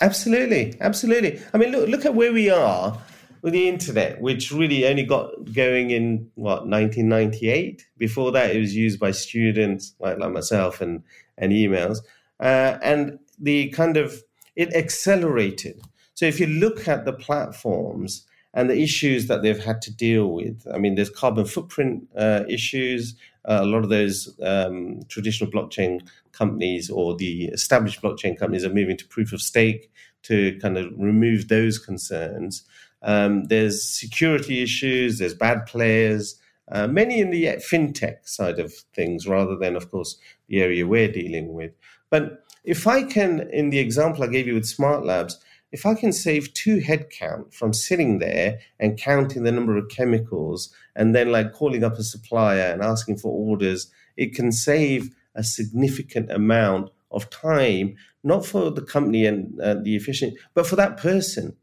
Absolutely. 0.00 0.76
Absolutely. 0.80 1.40
I 1.52 1.58
mean, 1.58 1.70
look, 1.70 1.88
look 1.88 2.04
at 2.04 2.14
where 2.14 2.32
we 2.32 2.50
are 2.50 2.98
with 3.44 3.52
the 3.52 3.68
internet, 3.68 4.22
which 4.22 4.50
really 4.50 4.86
only 4.86 5.02
got 5.02 5.52
going 5.52 5.90
in 5.90 6.30
what 6.34 6.66
1998. 6.66 7.86
Before 7.98 8.32
that, 8.32 8.56
it 8.56 8.58
was 8.58 8.74
used 8.74 8.98
by 8.98 9.10
students 9.10 9.94
like, 10.00 10.18
like 10.18 10.32
myself 10.32 10.80
and 10.80 11.02
and 11.36 11.52
emails, 11.52 11.98
uh, 12.40 12.78
and 12.82 13.18
the 13.38 13.68
kind 13.68 13.98
of 13.98 14.24
it 14.56 14.74
accelerated. 14.74 15.82
So 16.14 16.24
if 16.24 16.40
you 16.40 16.46
look 16.46 16.88
at 16.88 17.04
the 17.04 17.12
platforms 17.12 18.24
and 18.54 18.70
the 18.70 18.80
issues 18.80 19.26
that 19.26 19.42
they've 19.42 19.62
had 19.62 19.82
to 19.82 19.94
deal 19.94 20.32
with, 20.32 20.66
I 20.72 20.78
mean, 20.78 20.94
there's 20.94 21.10
carbon 21.10 21.44
footprint 21.44 22.08
uh, 22.16 22.44
issues. 22.48 23.14
Uh, 23.44 23.58
a 23.60 23.66
lot 23.66 23.82
of 23.84 23.90
those 23.90 24.34
um, 24.42 25.00
traditional 25.08 25.50
blockchain 25.50 26.00
companies 26.32 26.88
or 26.88 27.14
the 27.14 27.46
established 27.48 28.00
blockchain 28.00 28.38
companies 28.38 28.64
are 28.64 28.72
moving 28.72 28.96
to 28.96 29.06
proof 29.06 29.34
of 29.34 29.42
stake 29.42 29.90
to 30.22 30.58
kind 30.62 30.78
of 30.78 30.86
remove 30.96 31.48
those 31.48 31.78
concerns. 31.78 32.64
Um, 33.04 33.44
there's 33.44 33.84
security 33.84 34.62
issues, 34.62 35.18
there's 35.18 35.34
bad 35.34 35.66
players, 35.66 36.40
uh, 36.72 36.86
many 36.86 37.20
in 37.20 37.30
the 37.30 37.44
fintech 37.70 38.26
side 38.26 38.58
of 38.58 38.72
things 38.94 39.28
rather 39.28 39.56
than, 39.56 39.76
of 39.76 39.90
course, 39.90 40.16
the 40.48 40.62
area 40.62 40.86
we're 40.86 41.12
dealing 41.12 41.52
with. 41.52 41.72
But 42.10 42.44
if 42.64 42.86
I 42.86 43.02
can, 43.02 43.48
in 43.52 43.70
the 43.70 43.78
example 43.78 44.24
I 44.24 44.28
gave 44.28 44.46
you 44.46 44.54
with 44.54 44.66
Smart 44.66 45.04
Labs, 45.04 45.38
if 45.70 45.84
I 45.84 45.94
can 45.94 46.12
save 46.12 46.54
two 46.54 46.80
headcount 46.80 47.52
from 47.52 47.72
sitting 47.72 48.20
there 48.20 48.60
and 48.78 48.96
counting 48.96 49.42
the 49.42 49.52
number 49.52 49.76
of 49.76 49.88
chemicals 49.88 50.72
and 50.96 51.14
then 51.14 51.32
like 51.32 51.52
calling 51.52 51.84
up 51.84 51.98
a 51.98 52.02
supplier 52.02 52.72
and 52.72 52.82
asking 52.82 53.18
for 53.18 53.32
orders, 53.32 53.90
it 54.16 54.34
can 54.34 54.52
save 54.52 55.14
a 55.34 55.42
significant 55.42 56.30
amount 56.30 56.90
of 57.10 57.28
time, 57.28 57.96
not 58.22 58.46
for 58.46 58.70
the 58.70 58.82
company 58.82 59.26
and 59.26 59.60
uh, 59.60 59.74
the 59.74 59.96
efficient, 59.96 60.34
but 60.54 60.66
for 60.66 60.76
that 60.76 60.96
person. 60.96 61.56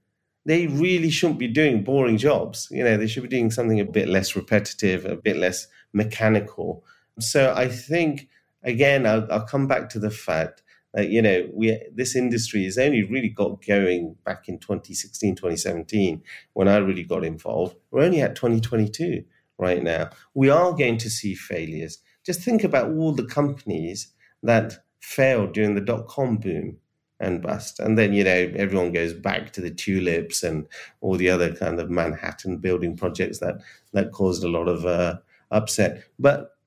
They 0.45 0.67
really 0.67 1.09
shouldn't 1.09 1.39
be 1.39 1.47
doing 1.47 1.83
boring 1.83 2.17
jobs. 2.17 2.67
You 2.71 2.83
know, 2.83 2.97
they 2.97 3.07
should 3.07 3.23
be 3.23 3.29
doing 3.29 3.51
something 3.51 3.79
a 3.79 3.85
bit 3.85 4.07
less 4.07 4.35
repetitive, 4.35 5.05
a 5.05 5.15
bit 5.15 5.37
less 5.37 5.67
mechanical. 5.93 6.83
So 7.19 7.53
I 7.55 7.67
think, 7.67 8.27
again, 8.63 9.05
I'll, 9.05 9.31
I'll 9.31 9.45
come 9.45 9.67
back 9.67 9.89
to 9.89 9.99
the 9.99 10.09
fact 10.09 10.63
that, 10.93 11.09
you 11.09 11.21
know, 11.21 11.47
we 11.53 11.79
this 11.93 12.15
industry 12.15 12.63
has 12.65 12.77
only 12.77 13.03
really 13.03 13.29
got 13.29 13.63
going 13.65 14.15
back 14.25 14.49
in 14.49 14.57
2016, 14.57 15.35
2017 15.35 16.23
when 16.53 16.67
I 16.67 16.77
really 16.77 17.03
got 17.03 17.23
involved. 17.23 17.75
We're 17.91 18.03
only 18.03 18.21
at 18.21 18.35
2022 18.35 19.23
right 19.57 19.83
now. 19.83 20.09
We 20.33 20.49
are 20.49 20.73
going 20.73 20.97
to 20.97 21.09
see 21.09 21.35
failures. 21.35 21.99
Just 22.25 22.41
think 22.41 22.63
about 22.63 22.91
all 22.91 23.13
the 23.13 23.25
companies 23.25 24.13
that 24.43 24.83
failed 24.99 25.53
during 25.53 25.75
the 25.75 25.81
dot 25.81 26.07
com 26.07 26.37
boom 26.37 26.77
and 27.21 27.41
bust. 27.41 27.79
And 27.79 27.97
then, 27.97 28.13
you 28.13 28.23
know, 28.23 28.51
everyone 28.55 28.91
goes 28.91 29.13
back 29.13 29.53
to 29.53 29.61
the 29.61 29.71
tulips 29.71 30.43
and 30.43 30.67
all 31.01 31.15
the 31.15 31.29
other 31.29 31.53
kind 31.55 31.79
of 31.79 31.89
Manhattan 31.89 32.57
building 32.57 32.97
projects 32.97 33.39
that, 33.39 33.55
that 33.93 34.11
caused 34.11 34.43
a 34.43 34.49
lot 34.49 34.67
of 34.67 34.85
uh, 34.85 35.15
upset. 35.51 36.03
But 36.19 36.57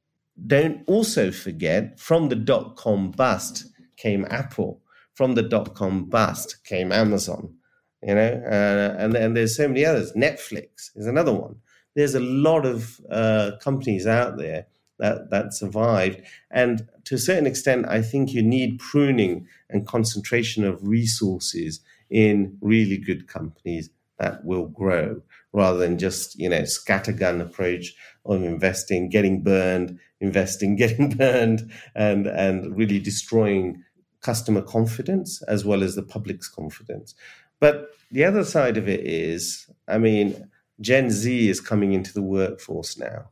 don't 0.47 0.83
also 0.87 1.31
forget 1.31 2.01
from 2.01 2.29
the 2.29 2.37
dot 2.37 2.77
com 2.77 3.11
bust, 3.11 3.67
came 3.97 4.27
Apple. 4.31 4.81
From 5.15 5.35
the 5.35 5.43
dot 5.43 5.75
com 5.75 6.05
bust 6.07 6.65
came 6.65 6.91
Amazon. 6.91 7.55
You 8.03 8.15
know, 8.17 8.43
uh, 8.47 8.97
and 8.99 9.17
and 9.17 9.35
there's 9.35 9.57
so 9.57 9.67
many 9.67 9.87
others. 9.87 10.13
Netflix 10.13 10.91
is 10.95 11.07
another 11.07 11.33
one. 11.33 11.57
There's 11.95 12.15
a 12.15 12.21
lot 12.21 12.67
of 12.67 13.01
uh, 13.09 13.53
companies 13.63 14.07
out 14.07 14.37
there 14.37 14.67
that 14.99 15.31
that 15.31 15.55
survived, 15.55 16.23
and 16.51 16.87
to 17.05 17.17
a 17.17 17.19
certain 17.19 17.47
extent, 17.47 17.87
I 17.89 18.03
think 18.03 18.33
you 18.33 18.43
need 18.43 18.79
pruning 18.79 19.47
and 19.71 19.87
concentration 19.87 20.65
of 20.65 20.87
resources 20.87 21.81
in 22.11 22.57
really 22.61 22.99
good 22.99 23.27
companies 23.27 23.91
that 24.19 24.45
will 24.45 24.69
grow 24.69 25.21
rather 25.53 25.79
than 25.79 25.99
just 25.99 26.39
you 26.39 26.49
know 26.49 26.63
scattergun 26.63 27.41
approach 27.41 27.95
of 28.25 28.43
investing 28.43 29.09
getting 29.09 29.43
burned 29.43 29.99
investing 30.21 30.77
getting 30.83 31.11
burned 31.11 31.71
and 31.95 32.27
and 32.27 32.77
really 32.77 32.99
destroying 32.99 33.83
customer 34.25 34.63
confidence 34.63 35.43
as 35.43 35.65
well 35.65 35.83
as 35.83 35.95
the 35.95 36.03
public's 36.03 36.49
confidence. 36.49 37.15
But 37.61 37.91
the 38.11 38.25
other 38.25 38.43
side 38.43 38.77
of 38.77 38.89
it 38.89 39.01
is, 39.01 39.71
I 39.87 39.99
mean, 39.99 40.49
Gen 40.81 41.11
Z 41.11 41.49
is 41.49 41.61
coming 41.61 41.93
into 41.93 42.13
the 42.13 42.23
workforce 42.23 42.99
now, 42.99 43.31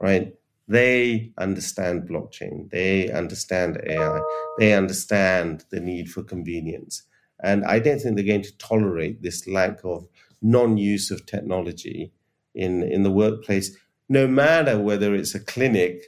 right? 0.00 0.34
They 0.66 1.32
understand 1.36 2.08
blockchain, 2.08 2.70
they 2.70 3.10
understand 3.10 3.80
AI, 3.86 4.20
they 4.58 4.72
understand 4.72 5.64
the 5.70 5.80
need 5.80 6.10
for 6.10 6.22
convenience. 6.22 7.02
And 7.42 7.64
I 7.64 7.78
don't 7.78 7.98
think 8.00 8.16
they're 8.16 8.24
going 8.24 8.42
to 8.42 8.56
tolerate 8.58 9.22
this 9.22 9.46
lack 9.46 9.80
of 9.84 10.08
non 10.40 10.78
use 10.78 11.10
of 11.10 11.26
technology 11.26 12.12
in, 12.54 12.82
in 12.82 13.02
the 13.02 13.10
workplace, 13.10 13.76
no 14.08 14.26
matter 14.26 14.78
whether 14.78 15.14
it's 15.14 15.34
a 15.34 15.40
clinic, 15.40 16.04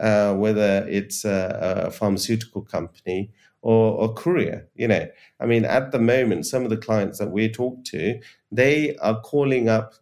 uh, 0.00 0.34
whether 0.34 0.86
it's 0.88 1.24
a, 1.24 1.84
a 1.86 1.90
pharmaceutical 1.90 2.62
company, 2.62 3.30
or, 3.62 3.92
or 3.92 4.14
courier. 4.14 4.68
You 4.74 4.88
know, 4.88 5.08
I 5.40 5.46
mean, 5.46 5.64
at 5.64 5.92
the 5.92 5.98
moment, 5.98 6.46
some 6.46 6.64
of 6.64 6.70
the 6.70 6.76
clients 6.76 7.18
that 7.18 7.30
we 7.30 7.48
talk 7.48 7.84
to, 7.86 8.20
they 8.50 8.96
are 8.96 9.20
calling 9.20 9.68
up 9.68 9.94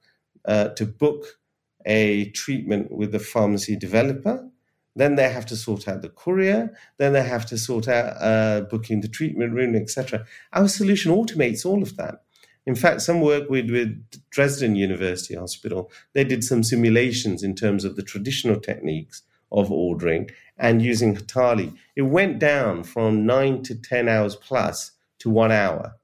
uh, 0.46 0.68
to 0.68 0.86
book 0.86 1.38
a 1.86 2.30
treatment 2.30 2.90
with 2.90 3.12
the 3.12 3.18
pharmacy 3.18 3.76
developer. 3.76 4.48
Then 4.96 5.14
they 5.14 5.28
have 5.28 5.46
to 5.46 5.56
sort 5.56 5.88
out 5.88 6.02
the 6.02 6.08
courier. 6.08 6.74
Then 6.98 7.12
they 7.12 7.22
have 7.22 7.46
to 7.46 7.58
sort 7.58 7.88
out 7.88 8.16
uh, 8.20 8.62
booking 8.62 9.00
the 9.00 9.08
treatment 9.08 9.54
room, 9.54 9.74
etc. 9.74 10.26
Our 10.52 10.68
solution 10.68 11.12
automates 11.12 11.64
all 11.64 11.82
of 11.82 11.96
that. 11.96 12.22
In 12.66 12.74
fact, 12.74 13.02
some 13.02 13.20
work 13.20 13.48
with, 13.48 13.70
with 13.70 14.04
Dresden 14.30 14.76
University 14.76 15.34
Hospital, 15.34 15.90
they 16.12 16.24
did 16.24 16.44
some 16.44 16.62
simulations 16.62 17.42
in 17.42 17.54
terms 17.54 17.84
of 17.84 17.96
the 17.96 18.02
traditional 18.02 18.60
techniques 18.60 19.22
of 19.50 19.72
ordering 19.72 20.30
and 20.60 20.82
using 20.82 21.16
Hataali, 21.16 21.74
it 21.96 22.02
went 22.02 22.38
down 22.38 22.84
from 22.84 23.26
nine 23.26 23.62
to 23.64 23.74
10 23.74 24.08
hours 24.08 24.36
plus 24.36 24.92
to 25.18 25.30
one 25.30 25.50
hour 25.50 25.96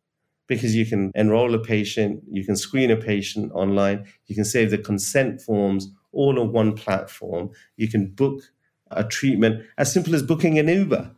because 0.46 0.74
you 0.74 0.86
can 0.86 1.10
enroll 1.14 1.54
a 1.54 1.58
patient, 1.58 2.22
you 2.30 2.44
can 2.44 2.56
screen 2.56 2.90
a 2.90 2.96
patient 2.96 3.52
online, 3.52 4.06
you 4.26 4.34
can 4.34 4.44
save 4.44 4.70
the 4.70 4.78
consent 4.78 5.40
forms 5.40 5.88
all 6.12 6.38
on 6.40 6.52
one 6.52 6.74
platform, 6.74 7.50
you 7.76 7.88
can 7.88 8.06
book 8.06 8.42
a 8.90 9.04
treatment 9.04 9.64
as 9.78 9.92
simple 9.92 10.14
as 10.14 10.22
booking 10.22 10.58
an 10.58 10.68
Uber. 10.68 11.10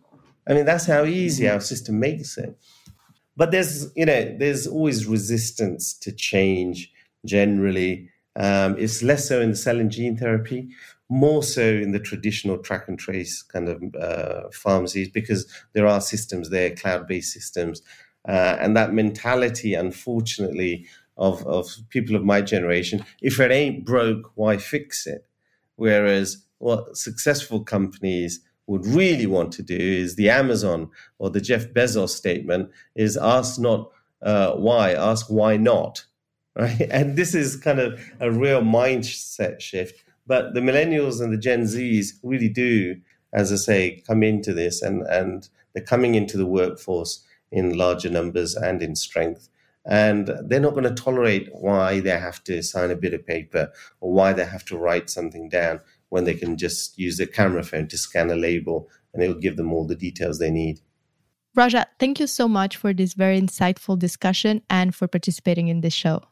I 0.46 0.54
mean, 0.54 0.64
that's 0.64 0.86
how 0.86 1.04
easy 1.04 1.48
our 1.48 1.60
system 1.60 2.00
makes 2.00 2.38
it. 2.38 2.58
But 3.36 3.50
there's, 3.50 3.94
you 3.94 4.06
know, 4.06 4.34
there's 4.38 4.66
always 4.66 5.06
resistance 5.06 5.92
to 5.98 6.10
change 6.10 6.90
generally. 7.24 8.08
Um, 8.34 8.76
it's 8.78 9.02
less 9.02 9.28
so 9.28 9.40
in 9.40 9.50
the 9.50 9.56
cell 9.56 9.78
and 9.78 9.90
gene 9.90 10.16
therapy 10.16 10.70
more 11.08 11.42
so 11.42 11.62
in 11.62 11.92
the 11.92 11.98
traditional 11.98 12.58
track 12.58 12.86
and 12.88 12.98
trace 12.98 13.42
kind 13.42 13.68
of 13.68 13.82
uh, 13.94 14.48
pharmacies 14.52 15.08
because 15.08 15.50
there 15.72 15.86
are 15.86 16.00
systems 16.00 16.50
there, 16.50 16.74
cloud 16.74 17.06
based 17.06 17.32
systems. 17.32 17.82
Uh, 18.26 18.56
and 18.60 18.76
that 18.76 18.92
mentality, 18.92 19.74
unfortunately, 19.74 20.86
of, 21.16 21.44
of 21.46 21.68
people 21.88 22.14
of 22.14 22.24
my 22.24 22.40
generation, 22.40 23.04
if 23.20 23.40
it 23.40 23.50
ain't 23.50 23.84
broke, 23.84 24.30
why 24.34 24.56
fix 24.56 25.06
it? 25.06 25.26
Whereas 25.76 26.44
what 26.58 26.96
successful 26.96 27.64
companies 27.64 28.40
would 28.66 28.86
really 28.86 29.26
want 29.26 29.52
to 29.52 29.62
do 29.62 29.76
is 29.76 30.16
the 30.16 30.30
Amazon 30.30 30.90
or 31.18 31.30
the 31.30 31.40
Jeff 31.40 31.68
Bezos 31.68 32.10
statement 32.10 32.70
is 32.94 33.16
ask 33.16 33.58
not 33.58 33.90
uh, 34.22 34.52
why, 34.52 34.92
ask 34.92 35.26
why 35.28 35.56
not. 35.56 36.04
Right? 36.58 36.88
And 36.90 37.16
this 37.16 37.36
is 37.36 37.54
kind 37.54 37.78
of 37.78 38.00
a 38.18 38.32
real 38.32 38.62
mindset 38.62 39.60
shift 39.60 40.02
but 40.28 40.52
the 40.52 40.60
millennials 40.60 41.20
and 41.20 41.32
the 41.32 41.38
Gen 41.38 41.62
Zs 41.62 42.12
really 42.22 42.50
do, 42.50 43.00
as 43.32 43.50
I 43.50 43.56
say, 43.56 44.02
come 44.06 44.22
into 44.22 44.52
this 44.52 44.82
and, 44.82 45.02
and 45.04 45.48
they're 45.72 45.82
coming 45.82 46.14
into 46.14 46.36
the 46.36 46.46
workforce 46.46 47.24
in 47.50 47.76
larger 47.76 48.10
numbers 48.10 48.54
and 48.54 48.82
in 48.82 48.94
strength. 48.94 49.48
And 49.84 50.30
they're 50.44 50.60
not 50.60 50.74
going 50.74 50.84
to 50.84 51.02
tolerate 51.02 51.48
why 51.52 52.00
they 52.00 52.10
have 52.10 52.44
to 52.44 52.62
sign 52.62 52.90
a 52.90 52.96
bit 52.96 53.14
of 53.14 53.26
paper 53.26 53.72
or 54.00 54.12
why 54.12 54.32
they 54.32 54.44
have 54.44 54.64
to 54.66 54.76
write 54.76 55.08
something 55.08 55.48
down 55.48 55.80
when 56.10 56.24
they 56.24 56.34
can 56.34 56.56
just 56.56 56.98
use 56.98 57.16
their 57.16 57.26
camera 57.26 57.62
phone 57.62 57.88
to 57.88 57.98
scan 57.98 58.30
a 58.30 58.36
label 58.36 58.88
and 59.14 59.22
it'll 59.22 59.40
give 59.40 59.56
them 59.56 59.72
all 59.72 59.86
the 59.86 59.96
details 59.96 60.38
they 60.38 60.50
need. 60.50 60.80
Raja, 61.54 61.86
thank 61.98 62.20
you 62.20 62.26
so 62.26 62.46
much 62.46 62.76
for 62.76 62.92
this 62.92 63.14
very 63.14 63.40
insightful 63.40 63.98
discussion 63.98 64.62
and 64.68 64.94
for 64.94 65.08
participating 65.08 65.68
in 65.68 65.80
this 65.80 65.94
show. 65.94 66.22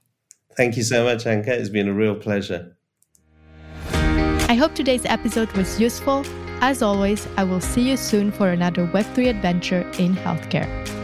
Thank 0.57 0.77
you 0.77 0.83
so 0.83 1.05
much, 1.05 1.25
Anca. 1.25 1.49
It's 1.49 1.69
been 1.69 1.89
a 1.89 1.95
real 1.95 2.15
pleasure. 2.15 2.77
I 4.49 4.55
hope 4.55 4.75
today's 4.75 5.05
episode 5.05 5.51
was 5.53 5.81
useful. 5.81 6.25
As 6.61 6.81
always, 6.81 7.27
I 7.37 7.45
will 7.45 7.61
see 7.61 7.83
you 7.83 7.97
soon 7.97 8.31
for 8.31 8.51
another 8.51 8.87
Web3 8.87 9.29
adventure 9.29 9.81
in 9.99 10.15
healthcare. 10.15 10.96